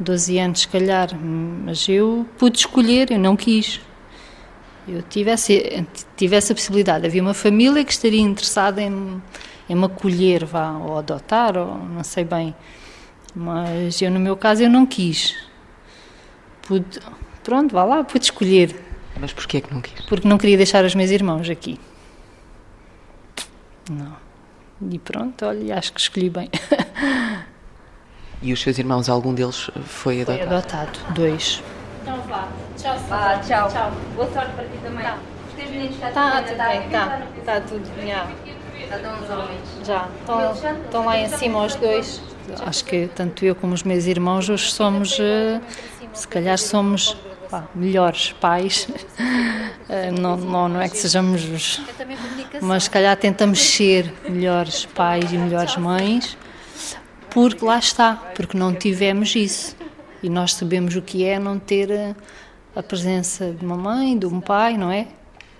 12 0.00 0.38
anos, 0.38 0.60
se 0.60 0.68
calhar, 0.68 1.14
mas 1.14 1.86
eu 1.86 2.26
pude 2.38 2.58
escolher, 2.58 3.10
eu 3.10 3.18
não 3.18 3.36
quis. 3.36 3.80
Eu 4.88 5.02
tivesse, 5.02 5.86
tivesse 6.16 6.52
a 6.52 6.54
possibilidade, 6.54 7.06
havia 7.06 7.20
uma 7.20 7.34
família 7.34 7.84
que 7.84 7.92
estaria 7.92 8.20
interessada 8.20 8.80
em, 8.80 9.22
em 9.68 9.74
me 9.74 9.84
acolher, 9.84 10.46
vá, 10.46 10.72
ou 10.72 10.98
adotar, 10.98 11.56
ou 11.56 11.76
não 11.76 12.02
sei 12.02 12.24
bem. 12.24 12.54
Mas 13.34 14.00
eu, 14.00 14.10
no 14.10 14.18
meu 14.18 14.36
caso, 14.36 14.62
eu 14.62 14.70
não 14.70 14.86
quis. 14.86 15.36
Pude, 16.62 16.98
pronto, 17.44 17.72
vá 17.72 17.84
lá, 17.84 18.02
pude 18.02 18.24
escolher. 18.24 18.74
Mas 19.20 19.34
porquê 19.34 19.58
é 19.58 19.60
que 19.60 19.72
não 19.72 19.82
quis? 19.82 20.04
Porque 20.06 20.26
não 20.26 20.38
queria 20.38 20.56
deixar 20.56 20.82
os 20.82 20.94
meus 20.94 21.10
irmãos 21.10 21.48
aqui. 21.50 21.78
Não. 23.90 24.16
E 24.90 24.98
pronto, 24.98 25.44
olha, 25.44 25.76
acho 25.76 25.92
que 25.92 26.00
escolhi 26.00 26.30
bem. 26.30 26.48
e 28.42 28.52
os 28.52 28.60
seus 28.60 28.78
irmãos, 28.78 29.08
algum 29.08 29.34
deles 29.34 29.70
foi 29.84 30.22
adotado? 30.22 30.38
Foi 30.48 30.56
adotado, 30.56 30.98
dois. 31.14 31.62
Então 32.02 32.18
vá. 32.22 32.48
Tchau, 32.76 32.96
Vá, 33.08 33.38
tchau. 33.38 33.68
tchau. 33.68 33.92
Boa 34.16 34.30
sorte 34.32 34.52
para 34.52 34.64
ti 34.64 34.78
também. 34.82 35.04
Tá. 35.04 35.18
Os 35.48 35.54
teus 35.54 35.70
meninos 35.70 35.94
está 35.96 36.08
Tá, 36.10 36.30
tudo 36.42 36.46
tudo 36.48 36.56
bem, 36.58 36.80
bem, 36.80 36.88
tá. 36.88 37.22
Tá 37.44 37.60
tudo, 37.60 38.06
já. 38.06 38.26
Já 38.88 38.96
estão 38.96 39.20
os 39.22 39.30
homens. 39.30 39.60
Já. 39.86 40.08
Estão, 40.20 40.52
estão 40.84 41.04
lá 41.04 41.18
em 41.18 41.28
cima 41.28 41.64
os 41.64 41.74
dois. 41.74 42.20
Acho 42.66 42.84
que 42.84 43.08
tanto 43.14 43.44
eu 43.44 43.54
como 43.54 43.74
os 43.74 43.82
meus 43.82 44.06
irmãos 44.06 44.48
hoje 44.48 44.70
somos, 44.72 45.18
eh, 45.20 45.60
se 46.12 46.26
calhar 46.26 46.58
somos 46.58 47.16
pá, 47.50 47.64
melhores 47.74 48.32
pais. 48.40 48.88
Eh, 49.88 50.10
Não, 50.12 50.36
não, 50.36 50.68
não 50.68 50.80
é 50.80 50.88
que 50.88 50.96
sejamos, 50.96 51.44
os- 51.44 51.80
mas 52.62 52.84
se 52.84 52.90
calhar 52.90 53.16
tentamos 53.16 53.60
ser 53.60 54.12
melhores 54.28 54.86
pais 54.86 55.32
e 55.32 55.36
melhores 55.36 55.76
mães, 55.76 56.36
porque 57.32 57.64
lá 57.64 57.78
está, 57.78 58.14
porque 58.34 58.56
não 58.56 58.74
tivemos 58.74 59.34
isso. 59.34 59.76
E 60.22 60.28
nós 60.28 60.54
sabemos 60.54 60.94
o 60.96 61.02
que 61.02 61.24
é 61.24 61.38
não 61.38 61.58
ter 61.58 61.90
eh, 61.90 62.14
a 62.74 62.82
presença 62.82 63.52
de 63.52 63.64
uma 63.64 63.76
mãe, 63.76 64.18
de 64.18 64.26
um 64.26 64.40
pai, 64.40 64.76
não 64.76 64.90
é? 64.90 65.06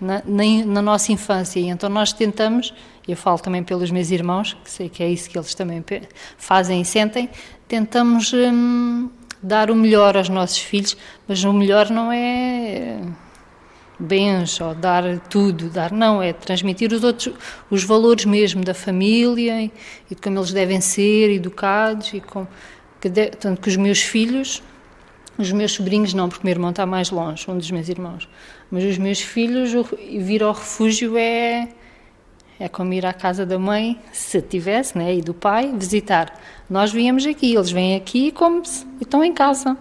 Na, 0.01 0.23
na, 0.65 0.83
nossa 0.83 1.13
infância. 1.13 1.61
E 1.61 1.69
então 1.69 1.89
nós 1.89 2.13
tentamos, 2.13 2.73
eu 3.07 3.17
falo 3.17 3.39
também 3.39 3.63
pelos 3.63 3.91
meus 3.91 4.11
irmãos, 4.11 4.57
que 4.65 4.71
sei 4.71 4.89
que 4.89 5.03
é 5.03 5.09
isso 5.09 5.29
que 5.29 5.37
eles 5.37 5.55
também 5.55 5.85
fazem 6.39 6.81
e 6.81 6.85
sentem, 6.85 7.29
tentamos 7.69 8.33
hum, 8.33 9.11
dar 9.43 9.71
o 9.71 9.75
melhor 9.75 10.17
aos 10.17 10.29
nossos 10.29 10.59
filhos, 10.59 10.97
mas 11.29 11.45
o 11.45 11.53
melhor 11.53 11.91
não 11.91 12.11
é 12.11 12.99
bens 14.01 14.61
ou 14.61 14.75
dar 14.75 15.19
tudo, 15.29 15.69
dar 15.71 15.93
não, 15.93 16.23
é 16.23 16.33
transmitir 16.33 16.93
os 16.93 17.05
outros, 17.05 17.35
os 17.71 17.85
valores 17.85 18.25
mesmo 18.25 18.65
da 18.65 18.75
família 18.75 19.61
e, 19.63 19.71
e 20.11 20.15
de 20.15 20.21
como 20.21 20.39
eles 20.39 20.53
devem 20.53 20.81
ser 20.81 21.31
educados 21.31 22.13
e 22.15 22.21
com, 22.21 22.47
que 23.01 23.09
de- 23.09 23.31
tanto 23.31 23.61
que 23.61 23.69
os 23.69 23.77
meus 23.77 24.01
filhos, 24.01 24.63
os 25.39 25.53
meus 25.53 25.73
sobrinhos 25.73 26.13
não, 26.15 26.29
porque 26.29 26.43
o 26.43 26.47
meu 26.47 26.53
irmão 26.53 26.71
está 26.71 26.85
mais 26.87 27.11
longe, 27.11 27.45
um 27.51 27.57
dos 27.59 27.71
meus 27.71 27.89
irmãos, 27.89 28.29
mas 28.71 28.85
os 28.85 28.99
meus 28.99 29.21
filhos, 29.21 29.75
o- 29.75 29.87
vir 30.19 30.43
ao 30.43 30.53
refúgio 30.53 31.17
é 31.17 31.69
é 32.63 32.69
como 32.69 32.93
ir 32.93 33.07
à 33.07 33.13
casa 33.15 33.47
da 33.47 33.59
mãe, 33.59 33.99
se 34.13 34.43
tivesse, 34.43 34.99
né, 34.99 35.15
e 35.15 35.23
do 35.23 35.33
pai, 35.33 35.73
visitar. 35.75 36.39
Nós 36.69 36.93
viemos 36.93 37.25
aqui, 37.25 37.55
eles 37.55 37.71
vêm 37.71 37.97
aqui 37.97 38.31
como 38.33 38.63
estão 39.01 39.25
em 39.25 39.33
casa. 39.33 39.75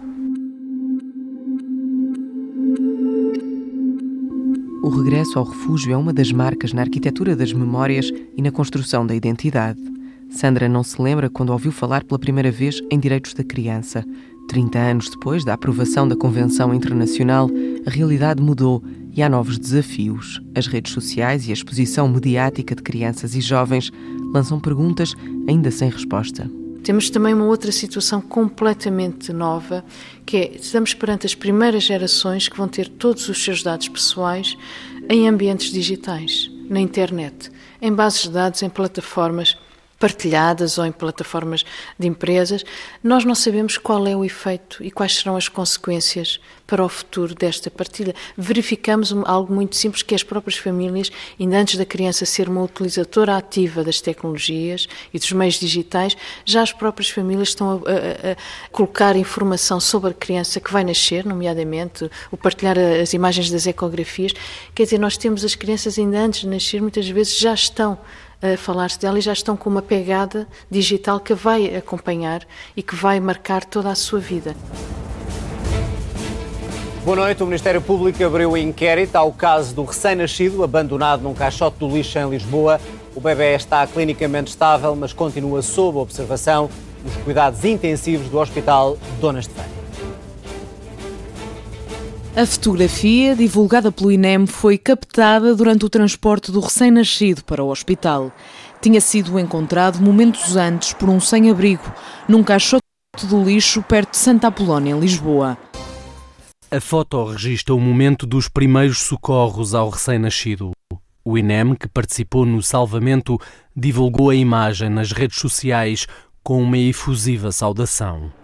O 4.90 5.02
regresso 5.02 5.38
ao 5.38 5.44
refúgio 5.44 5.92
é 5.92 5.96
uma 5.96 6.12
das 6.12 6.32
marcas 6.32 6.72
na 6.72 6.82
arquitetura 6.82 7.36
das 7.36 7.52
memórias 7.52 8.10
e 8.36 8.42
na 8.42 8.50
construção 8.50 9.06
da 9.06 9.14
identidade. 9.14 9.80
Sandra 10.28 10.68
não 10.68 10.82
se 10.82 11.00
lembra 11.00 11.30
quando 11.30 11.50
ouviu 11.50 11.70
falar 11.70 12.02
pela 12.02 12.18
primeira 12.18 12.50
vez 12.50 12.80
em 12.90 12.98
direitos 12.98 13.32
da 13.32 13.44
criança. 13.44 14.04
30 14.48 14.78
anos 14.80 15.08
depois 15.08 15.44
da 15.44 15.54
aprovação 15.54 16.08
da 16.08 16.16
Convenção 16.16 16.74
Internacional, 16.74 17.48
a 17.86 17.88
realidade 17.90 18.42
mudou 18.42 18.82
e 19.14 19.22
há 19.22 19.28
novos 19.28 19.60
desafios. 19.60 20.42
As 20.56 20.66
redes 20.66 20.92
sociais 20.92 21.46
e 21.46 21.50
a 21.50 21.54
exposição 21.54 22.08
mediática 22.08 22.74
de 22.74 22.82
crianças 22.82 23.36
e 23.36 23.40
jovens 23.40 23.92
lançam 24.34 24.58
perguntas 24.58 25.14
ainda 25.46 25.70
sem 25.70 25.88
resposta. 25.88 26.50
Temos 26.82 27.10
também 27.10 27.34
uma 27.34 27.44
outra 27.44 27.70
situação 27.70 28.20
completamente 28.20 29.32
nova, 29.32 29.84
que 30.24 30.36
é 30.36 30.56
estamos 30.56 30.94
perante 30.94 31.26
as 31.26 31.34
primeiras 31.34 31.82
gerações 31.82 32.48
que 32.48 32.56
vão 32.56 32.68
ter 32.68 32.88
todos 32.88 33.28
os 33.28 33.42
seus 33.42 33.62
dados 33.62 33.88
pessoais 33.88 34.56
em 35.08 35.28
ambientes 35.28 35.70
digitais, 35.72 36.50
na 36.68 36.80
internet, 36.80 37.50
em 37.82 37.92
bases 37.92 38.22
de 38.22 38.30
dados, 38.30 38.62
em 38.62 38.70
plataformas 38.70 39.56
partilhadas 40.00 40.78
ou 40.78 40.84
em 40.86 40.90
plataformas 40.90 41.64
de 41.98 42.08
empresas, 42.08 42.64
nós 43.04 43.24
não 43.24 43.34
sabemos 43.34 43.78
qual 43.78 44.04
é 44.06 44.16
o 44.16 44.24
efeito 44.24 44.82
e 44.82 44.90
quais 44.90 45.14
serão 45.16 45.36
as 45.36 45.46
consequências 45.46 46.40
para 46.66 46.82
o 46.84 46.88
futuro 46.88 47.34
desta 47.34 47.70
partilha. 47.70 48.14
Verificamos 48.36 49.12
algo 49.26 49.52
muito 49.52 49.76
simples 49.76 50.02
que 50.02 50.14
as 50.14 50.22
próprias 50.22 50.56
famílias, 50.58 51.10
ainda 51.38 51.58
antes 51.58 51.76
da 51.76 51.84
criança 51.84 52.24
ser 52.24 52.48
uma 52.48 52.62
utilizadora 52.62 53.36
ativa 53.36 53.84
das 53.84 54.00
tecnologias 54.00 54.88
e 55.12 55.18
dos 55.18 55.30
meios 55.32 55.56
digitais, 55.56 56.16
já 56.46 56.62
as 56.62 56.72
próprias 56.72 57.10
famílias 57.10 57.48
estão 57.48 57.70
a, 57.70 57.74
a- 57.74 58.32
a 58.32 58.36
colocar 58.70 59.14
informação 59.16 59.78
sobre 59.80 60.10
a 60.12 60.14
criança 60.14 60.60
que 60.60 60.72
vai 60.72 60.82
nascer, 60.84 61.26
nomeadamente 61.26 62.08
o 62.30 62.36
partilhar 62.38 62.78
as 62.78 63.12
imagens 63.12 63.50
das 63.50 63.66
ecografias. 63.66 64.32
Quer 64.74 64.84
dizer, 64.84 64.98
nós 64.98 65.18
temos 65.18 65.44
as 65.44 65.54
crianças 65.54 65.98
ainda 65.98 66.18
antes 66.20 66.40
de 66.40 66.46
nascer, 66.48 66.80
muitas 66.80 67.06
vezes 67.08 67.36
já 67.38 67.52
estão 67.52 67.98
a 68.42 68.56
falar-se 68.56 68.98
dela 68.98 69.18
e 69.18 69.22
já 69.22 69.32
estão 69.32 69.56
com 69.56 69.68
uma 69.68 69.82
pegada 69.82 70.46
digital 70.70 71.20
que 71.20 71.34
vai 71.34 71.76
acompanhar 71.76 72.42
e 72.76 72.82
que 72.82 72.94
vai 72.94 73.20
marcar 73.20 73.64
toda 73.64 73.90
a 73.90 73.94
sua 73.94 74.20
vida. 74.20 74.56
Boa 77.04 77.16
noite. 77.16 77.42
O 77.42 77.46
Ministério 77.46 77.80
Público 77.80 78.22
abriu 78.22 78.56
inquérito 78.56 79.16
ao 79.16 79.32
caso 79.32 79.74
do 79.74 79.84
recém-nascido 79.84 80.62
abandonado 80.62 81.22
num 81.22 81.34
caixote 81.34 81.78
do 81.78 81.88
lixo 81.88 82.18
em 82.18 82.28
Lisboa. 82.28 82.80
O 83.14 83.20
bebê 83.20 83.54
está 83.54 83.86
clinicamente 83.86 84.50
estável, 84.50 84.94
mas 84.94 85.12
continua 85.12 85.62
sob 85.62 85.98
observação 85.98 86.68
nos 87.02 87.16
cuidados 87.16 87.64
intensivos 87.64 88.28
do 88.28 88.38
Hospital 88.38 88.98
Dona 89.18 89.40
Estefânia. 89.40 89.79
A 92.40 92.46
fotografia, 92.46 93.36
divulgada 93.36 93.92
pelo 93.92 94.10
INEM, 94.10 94.46
foi 94.46 94.78
captada 94.78 95.54
durante 95.54 95.84
o 95.84 95.90
transporte 95.90 96.50
do 96.50 96.58
recém-nascido 96.58 97.44
para 97.44 97.62
o 97.62 97.68
hospital. 97.68 98.32
Tinha 98.80 98.98
sido 98.98 99.38
encontrado 99.38 100.00
momentos 100.00 100.56
antes 100.56 100.94
por 100.94 101.10
um 101.10 101.20
sem-abrigo, 101.20 101.82
num 102.26 102.42
caixote 102.42 102.80
do 103.28 103.44
lixo 103.44 103.82
perto 103.82 104.12
de 104.12 104.16
Santa 104.16 104.46
Apolónia, 104.46 104.94
em 104.94 104.98
Lisboa. 104.98 105.58
A 106.70 106.80
foto 106.80 107.22
registra 107.26 107.74
o 107.74 107.78
momento 107.78 108.26
dos 108.26 108.48
primeiros 108.48 109.00
socorros 109.00 109.74
ao 109.74 109.90
recém-nascido. 109.90 110.70
O 111.22 111.36
INEM, 111.36 111.74
que 111.74 111.88
participou 111.88 112.46
no 112.46 112.62
salvamento, 112.62 113.36
divulgou 113.76 114.30
a 114.30 114.34
imagem 114.34 114.88
nas 114.88 115.12
redes 115.12 115.38
sociais 115.38 116.06
com 116.42 116.62
uma 116.62 116.78
efusiva 116.78 117.52
saudação. 117.52 118.39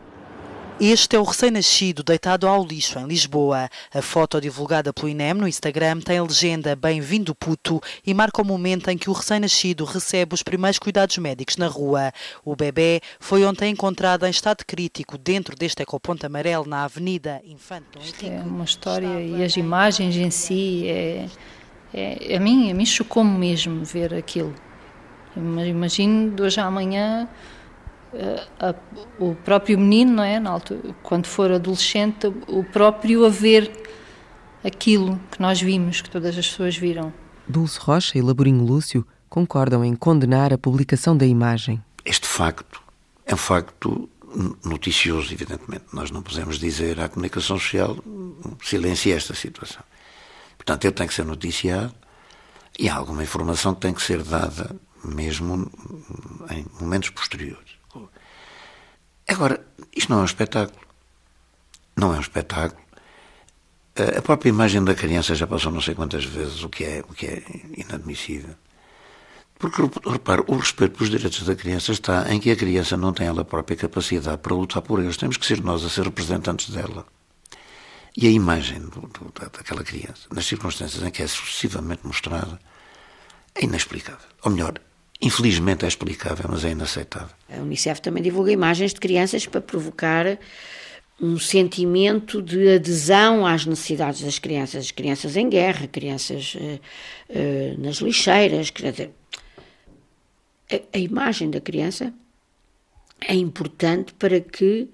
Este 0.78 1.16
é 1.16 1.18
o 1.18 1.22
recém-nascido 1.22 2.02
deitado 2.02 2.46
ao 2.46 2.62
lixo 2.62 2.98
em 2.98 3.06
Lisboa. 3.06 3.70
A 3.94 4.02
foto 4.02 4.38
divulgada 4.38 4.92
pelo 4.92 5.08
INEM 5.08 5.32
no 5.32 5.48
Instagram 5.48 6.00
tem 6.00 6.18
a 6.18 6.22
legenda 6.22 6.76
Bem-vindo 6.76 7.34
puto 7.34 7.80
e 8.06 8.12
marca 8.12 8.42
o 8.42 8.44
momento 8.44 8.90
em 8.90 8.98
que 8.98 9.08
o 9.08 9.12
recém-nascido 9.14 9.86
recebe 9.86 10.34
os 10.34 10.42
primeiros 10.42 10.78
cuidados 10.78 11.16
médicos 11.16 11.56
na 11.56 11.66
rua. 11.66 12.12
O 12.44 12.54
bebê 12.54 13.00
foi 13.18 13.42
ontem 13.46 13.70
encontrado 13.72 14.26
em 14.26 14.30
estado 14.30 14.64
crítico 14.66 15.16
dentro 15.16 15.56
deste 15.56 15.82
ecoponto 15.82 16.26
amarelo 16.26 16.66
na 16.66 16.84
Avenida 16.84 17.40
Infante 17.46 17.86
Dom 17.94 18.00
Isto 18.02 18.26
é 18.26 18.40
uma 18.42 18.64
história 18.64 19.22
e 19.22 19.42
as 19.42 19.56
imagens 19.56 20.14
em 20.14 20.30
si, 20.30 20.86
é, 20.88 21.26
é- 21.94 22.36
a 22.36 22.40
mim, 22.40 22.70
a 22.70 22.74
mim 22.74 22.84
chocou-me 22.84 23.38
mesmo 23.38 23.82
ver 23.82 24.12
aquilo. 24.12 24.54
Ima- 25.34 25.64
Imagino 25.66 26.32
de 26.32 26.42
hoje 26.42 26.60
à 26.60 26.66
amanhã 26.66 27.26
eh, 27.26 27.55
a- 28.60 28.74
o 29.18 29.34
próprio 29.34 29.78
menino, 29.78 30.12
não 30.16 30.22
é? 30.22 30.38
Na 30.40 30.50
altura, 30.50 30.94
quando 31.02 31.26
for 31.26 31.50
adolescente, 31.50 32.26
o 32.48 32.64
próprio 32.64 33.24
a 33.24 33.28
ver 33.28 33.70
aquilo 34.64 35.20
que 35.30 35.40
nós 35.40 35.60
vimos, 35.60 36.00
que 36.00 36.10
todas 36.10 36.36
as 36.36 36.46
pessoas 36.48 36.76
viram. 36.76 37.12
Dulce 37.48 37.78
Rocha 37.78 38.18
e 38.18 38.22
Laborinho 38.22 38.64
Lúcio 38.64 39.06
concordam 39.28 39.84
em 39.84 39.94
condenar 39.94 40.52
a 40.52 40.58
publicação 40.58 41.16
da 41.16 41.26
imagem. 41.26 41.82
Este 42.04 42.26
facto 42.26 42.80
é 43.24 43.34
um 43.34 43.38
facto 43.38 44.08
noticioso, 44.64 45.32
evidentemente. 45.32 45.84
Nós 45.92 46.10
não 46.10 46.22
podemos 46.22 46.58
dizer 46.58 47.00
à 47.00 47.08
comunicação 47.08 47.58
social 47.58 47.96
silencie 48.62 49.12
esta 49.12 49.34
situação. 49.34 49.82
Portanto, 50.56 50.84
ele 50.84 50.94
tem 50.94 51.06
que 51.06 51.14
ser 51.14 51.24
noticiado 51.24 51.94
e 52.78 52.88
há 52.88 52.94
alguma 52.96 53.22
informação 53.22 53.74
que 53.74 53.80
tem 53.80 53.94
que 53.94 54.02
ser 54.02 54.22
dada 54.22 54.74
mesmo 55.04 55.70
em 56.50 56.66
momentos 56.80 57.10
posteriores. 57.10 57.75
Agora, 59.28 59.64
isto 59.94 60.10
não 60.10 60.20
é 60.20 60.22
um 60.22 60.26
espetáculo. 60.26 60.86
Não 61.96 62.14
é 62.14 62.18
um 62.18 62.20
espetáculo. 62.20 62.84
A 64.16 64.20
própria 64.20 64.50
imagem 64.50 64.84
da 64.84 64.94
criança 64.94 65.34
já 65.34 65.46
passou 65.46 65.72
não 65.72 65.80
sei 65.80 65.94
quantas 65.94 66.24
vezes, 66.24 66.62
o 66.62 66.68
que 66.68 66.84
é, 66.84 67.02
o 67.08 67.14
que 67.14 67.26
é 67.26 67.42
inadmissível. 67.78 68.54
Porque, 69.58 69.80
repare, 70.06 70.44
o 70.46 70.56
respeito 70.56 70.98
pelos 70.98 71.10
direitos 71.10 71.42
da 71.42 71.56
criança 71.56 71.92
está 71.92 72.30
em 72.32 72.38
que 72.38 72.50
a 72.50 72.56
criança 72.56 72.94
não 72.96 73.12
tem 73.14 73.26
ela 73.26 73.42
própria 73.42 73.76
capacidade 73.76 74.36
para 74.38 74.54
lutar 74.54 74.82
por 74.82 75.00
eles. 75.00 75.16
Temos 75.16 75.38
que 75.38 75.46
ser 75.46 75.62
nós 75.62 75.82
a 75.82 75.88
ser 75.88 76.04
representantes 76.04 76.68
dela. 76.68 77.06
E 78.14 78.26
a 78.26 78.30
imagem 78.30 78.80
do, 78.80 79.00
do, 79.00 79.32
daquela 79.34 79.82
criança, 79.82 80.28
nas 80.30 80.44
circunstâncias 80.44 81.02
em 81.02 81.10
que 81.10 81.22
é 81.22 81.26
sucessivamente 81.26 82.06
mostrada, 82.06 82.58
é 83.54 83.64
inexplicável. 83.64 84.28
Ou 84.42 84.50
melhor, 84.50 84.74
infelizmente 85.20 85.84
é 85.84 85.88
explicável, 85.88 86.46
mas 86.48 86.64
é 86.64 86.70
inaceitável. 86.70 87.34
A 87.48 87.60
Unicef 87.60 88.00
também 88.00 88.22
divulga 88.22 88.52
imagens 88.52 88.92
de 88.92 89.00
crianças 89.00 89.46
para 89.46 89.60
provocar 89.60 90.38
um 91.20 91.38
sentimento 91.38 92.42
de 92.42 92.74
adesão 92.74 93.46
às 93.46 93.64
necessidades 93.64 94.20
das 94.20 94.38
crianças, 94.38 94.86
as 94.86 94.90
crianças 94.90 95.36
em 95.36 95.48
guerra, 95.48 95.86
crianças 95.86 96.54
uh, 96.54 96.80
uh, 97.30 97.80
nas 97.80 97.96
lixeiras. 97.96 98.68
Quer 98.70 98.92
dizer, 98.92 99.10
a, 100.70 100.96
a 100.96 100.98
imagem 100.98 101.50
da 101.50 101.60
criança 101.60 102.12
é 103.20 103.34
importante 103.34 104.12
para 104.14 104.40
que 104.40 104.88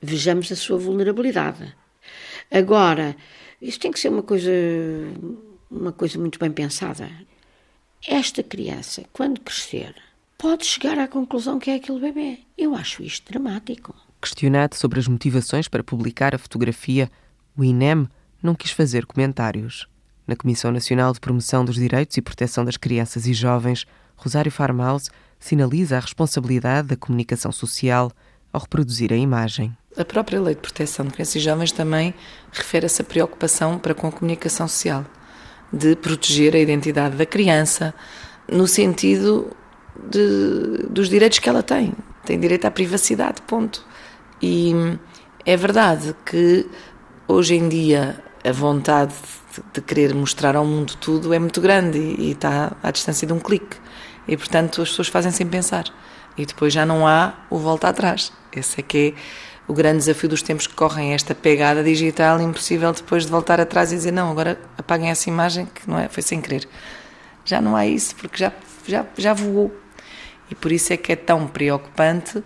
vejamos 0.00 0.50
a 0.52 0.56
sua 0.56 0.78
vulnerabilidade. 0.78 1.74
Agora, 2.50 3.16
isso 3.60 3.80
tem 3.80 3.90
que 3.90 3.98
ser 3.98 4.10
uma 4.10 4.22
coisa, 4.22 4.52
uma 5.70 5.92
coisa 5.92 6.18
muito 6.18 6.38
bem 6.38 6.50
pensada. 6.50 7.10
Esta 8.06 8.42
criança, 8.42 9.04
quando 9.12 9.40
crescer, 9.40 9.94
pode 10.36 10.66
chegar 10.66 10.98
à 10.98 11.06
conclusão 11.06 11.60
que 11.60 11.70
é 11.70 11.76
aquele 11.76 12.00
bebê. 12.00 12.40
Eu 12.58 12.74
acho 12.74 13.02
isto 13.02 13.30
dramático. 13.30 13.94
Questionado 14.20 14.74
sobre 14.74 14.98
as 14.98 15.06
motivações 15.06 15.68
para 15.68 15.84
publicar 15.84 16.34
a 16.34 16.38
fotografia, 16.38 17.10
o 17.56 17.62
INEM 17.62 18.08
não 18.42 18.56
quis 18.56 18.72
fazer 18.72 19.06
comentários. 19.06 19.86
Na 20.26 20.34
Comissão 20.34 20.72
Nacional 20.72 21.12
de 21.12 21.20
Promoção 21.20 21.64
dos 21.64 21.76
Direitos 21.76 22.16
e 22.16 22.22
Proteção 22.22 22.64
das 22.64 22.76
Crianças 22.76 23.26
e 23.26 23.32
Jovens, 23.32 23.86
Rosário 24.16 24.50
Farmaus 24.50 25.08
sinaliza 25.38 25.96
a 25.96 26.00
responsabilidade 26.00 26.88
da 26.88 26.96
comunicação 26.96 27.52
social 27.52 28.10
ao 28.52 28.60
reproduzir 28.60 29.12
a 29.12 29.16
imagem. 29.16 29.76
A 29.96 30.04
própria 30.04 30.40
Lei 30.40 30.54
de 30.54 30.60
Proteção 30.60 31.06
de 31.06 31.12
Crianças 31.12 31.36
e 31.36 31.40
Jovens 31.40 31.70
também 31.70 32.14
refere 32.52 32.86
essa 32.86 33.04
preocupação 33.04 33.78
para 33.78 33.94
com 33.94 34.08
a 34.08 34.12
comunicação 34.12 34.66
social, 34.66 35.04
de 35.72 35.96
proteger 35.96 36.54
a 36.54 36.58
identidade 36.58 37.16
da 37.16 37.24
criança, 37.24 37.94
no 38.50 38.66
sentido 38.66 39.50
de, 40.10 40.86
dos 40.88 41.08
direitos 41.08 41.38
que 41.38 41.48
ela 41.48 41.62
tem. 41.62 41.94
Tem 42.24 42.38
direito 42.38 42.66
à 42.66 42.70
privacidade, 42.70 43.40
ponto. 43.42 43.84
E 44.40 44.72
é 45.46 45.56
verdade 45.56 46.14
que 46.24 46.66
hoje 47.26 47.54
em 47.54 47.68
dia 47.68 48.22
a 48.44 48.52
vontade 48.52 49.14
de 49.72 49.80
querer 49.80 50.14
mostrar 50.14 50.56
ao 50.56 50.64
mundo 50.64 50.96
tudo 50.96 51.32
é 51.32 51.38
muito 51.38 51.60
grande 51.60 51.98
e, 51.98 52.28
e 52.28 52.30
está 52.32 52.76
à 52.82 52.90
distância 52.90 53.26
de 53.26 53.32
um 53.32 53.38
clique. 53.38 53.76
E 54.26 54.36
portanto 54.36 54.82
as 54.82 54.90
pessoas 54.90 55.08
fazem 55.08 55.32
sem 55.32 55.46
pensar. 55.46 55.84
E 56.36 56.46
depois 56.46 56.72
já 56.72 56.86
não 56.86 57.06
há 57.06 57.34
o 57.50 57.58
volta 57.58 57.88
atrás. 57.88 58.32
Esse 58.54 58.80
é 58.80 58.82
que 58.82 58.98
é 58.98 59.20
o 59.66 59.72
grande 59.72 59.98
desafio 59.98 60.28
dos 60.28 60.42
tempos 60.42 60.66
que 60.66 60.74
correm, 60.74 61.12
esta 61.12 61.34
pegada 61.34 61.82
digital 61.82 62.40
impossível 62.40 62.92
depois 62.92 63.24
de 63.24 63.30
voltar 63.30 63.60
atrás 63.60 63.92
e 63.92 63.96
dizer 63.96 64.12
não, 64.12 64.30
agora 64.30 64.60
apaguem 64.76 65.10
essa 65.10 65.28
imagem 65.28 65.66
que 65.66 65.88
não 65.88 65.98
é, 65.98 66.08
foi 66.08 66.22
sem 66.22 66.40
querer. 66.40 66.68
Já 67.44 67.60
não 67.60 67.76
há 67.76 67.86
isso, 67.86 68.14
porque 68.16 68.36
já, 68.38 68.52
já, 68.86 69.06
já 69.16 69.32
voou. 69.32 69.74
E 70.50 70.54
por 70.54 70.70
isso 70.70 70.92
é 70.92 70.96
que 70.96 71.12
é 71.12 71.16
tão 71.16 71.46
preocupante 71.46 72.42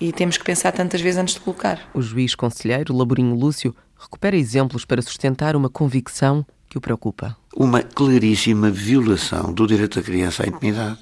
e 0.00 0.12
temos 0.12 0.36
que 0.36 0.44
pensar 0.44 0.72
tantas 0.72 1.00
vezes 1.00 1.18
antes 1.18 1.34
de 1.34 1.40
colocar. 1.40 1.80
O 1.94 2.02
juiz 2.02 2.34
conselheiro 2.34 2.94
Laborinho 2.94 3.34
Lúcio 3.34 3.74
recupera 3.98 4.36
exemplos 4.36 4.84
para 4.84 5.00
sustentar 5.00 5.56
uma 5.56 5.70
convicção 5.70 6.44
que 6.68 6.76
o 6.76 6.80
preocupa. 6.80 7.36
Uma 7.54 7.82
claríssima 7.82 8.70
violação 8.70 9.52
do 9.52 9.66
direito 9.66 9.98
da 9.98 10.04
criança 10.04 10.42
à 10.42 10.46
intimidade, 10.46 10.98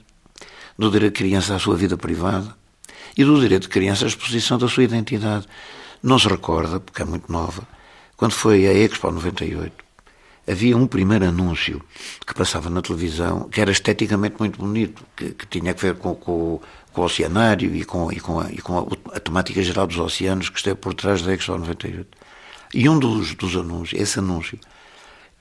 do 0.78 0.90
direito 0.90 1.14
da 1.14 1.18
criança 1.18 1.56
à 1.56 1.58
sua 1.58 1.74
vida 1.74 1.96
privada 1.96 2.54
e 3.16 3.24
do 3.24 3.40
direito 3.40 3.68
da 3.68 3.72
criança 3.72 4.04
à 4.04 4.08
exposição 4.08 4.58
da 4.58 4.68
sua 4.68 4.84
identidade. 4.84 5.46
Não 6.02 6.18
se 6.18 6.28
recorda, 6.28 6.80
porque 6.80 7.02
é 7.02 7.04
muito 7.04 7.30
nova, 7.30 7.66
quando 8.16 8.32
foi 8.32 8.66
a 8.66 8.72
Expo 8.72 9.10
98, 9.10 9.84
havia 10.46 10.76
um 10.76 10.86
primeiro 10.86 11.26
anúncio 11.26 11.82
que 12.26 12.34
passava 12.34 12.70
na 12.70 12.82
televisão 12.82 13.48
que 13.48 13.60
era 13.60 13.70
esteticamente 13.70 14.36
muito 14.38 14.58
bonito, 14.58 15.04
que, 15.16 15.30
que 15.30 15.46
tinha 15.46 15.72
a 15.72 15.74
ver 15.74 15.96
com, 15.96 16.14
com, 16.14 16.60
com, 16.92 17.00
o 17.00 17.04
oceanário 17.04 17.74
e 17.74 17.84
com, 17.84 18.12
e 18.12 18.20
com, 18.20 18.40
a, 18.40 18.50
e 18.50 18.58
com 18.58 18.78
a, 18.78 19.16
a, 19.16 19.20
temática 19.20 19.62
geral 19.62 19.86
dos 19.86 19.98
oceanos 19.98 20.48
que 20.48 20.58
esteve 20.58 20.76
por 20.76 20.94
trás 20.94 21.22
da 21.22 21.34
Expo 21.34 21.56
98. 21.56 22.06
E 22.74 22.88
um 22.88 22.98
dos, 22.98 23.34
dos 23.34 23.56
anúncios, 23.56 24.00
esse 24.00 24.18
anúncio, 24.18 24.58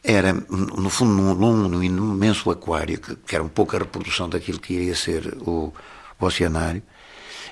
era, 0.04 0.34
no 0.34 0.90
fundo, 0.90 1.14
num, 1.14 1.34
num, 1.34 1.68
num 1.70 2.14
imenso 2.16 2.52
aquário, 2.52 3.00
que, 3.00 3.16
que, 3.16 3.36
era 3.36 3.44
um 3.44 3.50
pouco 3.50 3.76
a 3.76 3.80
reprodução 3.80 4.28
daquilo 4.28 4.60
que 4.60 4.74
iria 4.74 4.96
ser 4.96 5.38
o, 5.42 5.74
o 6.20 6.26
oceanário, 6.26 6.84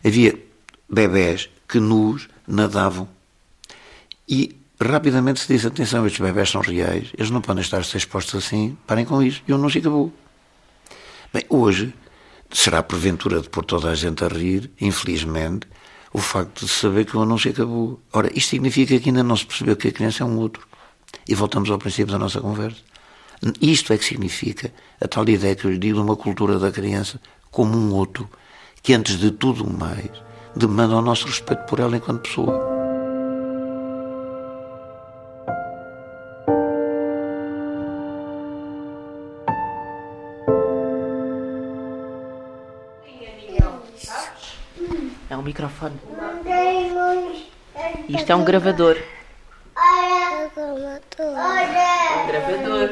havia 0.03 0.37
bebés 0.89 1.49
que 1.67 1.79
nus 1.79 2.27
nadavam 2.47 3.07
e 4.27 4.55
rapidamente 4.79 5.41
se 5.41 5.53
disse, 5.53 5.67
atenção, 5.67 6.05
estes 6.05 6.21
bebés 6.21 6.49
são 6.49 6.61
reais, 6.61 7.09
eles 7.17 7.29
não 7.29 7.41
podem 7.41 7.61
estar 7.61 7.79
a 7.79 7.83
ser 7.83 7.97
expostos 7.97 8.43
assim, 8.43 8.77
parem 8.87 9.05
com 9.05 9.21
isso, 9.21 9.43
e 9.47 9.51
o 9.51 9.55
anúncio 9.55 9.79
acabou. 9.79 10.11
Bem, 11.33 11.45
hoje 11.49 11.93
será 12.51 12.81
porventura 12.83 13.41
de 13.41 13.49
pôr 13.49 13.63
toda 13.63 13.89
a 13.89 13.95
gente 13.95 14.23
a 14.23 14.27
rir, 14.27 14.71
infelizmente, 14.79 15.67
o 16.13 16.19
facto 16.19 16.65
de 16.65 16.71
saber 16.71 17.05
que 17.05 17.15
o 17.15 17.21
anúncio 17.21 17.51
acabou. 17.51 18.01
Ora, 18.11 18.29
isto 18.35 18.49
significa 18.49 18.99
que 18.99 19.09
ainda 19.09 19.23
não 19.23 19.37
se 19.37 19.45
percebeu 19.45 19.75
que 19.75 19.87
a 19.87 19.91
criança 19.91 20.23
é 20.23 20.25
um 20.25 20.37
outro. 20.37 20.67
E 21.27 21.33
voltamos 21.33 21.69
ao 21.69 21.77
princípio 21.77 22.11
da 22.11 22.19
nossa 22.19 22.41
conversa. 22.41 22.81
Isto 23.61 23.93
é 23.93 23.97
que 23.97 24.05
significa 24.05 24.73
a 24.99 25.07
tal 25.07 25.27
ideia 25.27 25.55
que 25.55 25.65
eu 25.65 25.71
lhe 25.71 25.77
digo 25.77 25.95
de 25.95 26.01
uma 26.01 26.15
cultura 26.15 26.59
da 26.59 26.71
criança 26.71 27.19
como 27.49 27.77
um 27.77 27.93
outro, 27.93 28.29
que 28.81 28.93
antes 28.93 29.19
de 29.19 29.31
tudo 29.31 29.69
mais 29.69 30.09
demanda 30.55 30.95
o 30.95 31.01
nosso 31.01 31.27
respeito 31.27 31.63
por 31.65 31.79
ela 31.79 31.95
enquanto 31.95 32.23
pessoa. 32.23 32.81
É 45.29 45.37
um 45.37 45.41
microfone. 45.43 45.97
Isto 48.09 48.31
é 48.31 48.35
um 48.35 48.43
gravador. 48.43 48.97
Um 52.17 52.27
gravador. 52.27 52.89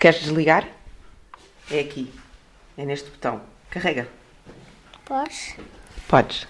Queres 0.00 0.20
desligar? 0.20 0.66
É 1.70 1.80
aqui. 1.80 2.10
É 2.78 2.84
neste 2.84 3.10
botão. 3.10 3.42
Carrega. 3.70 4.08
Podes? 5.04 5.56
Podes. 6.06 6.46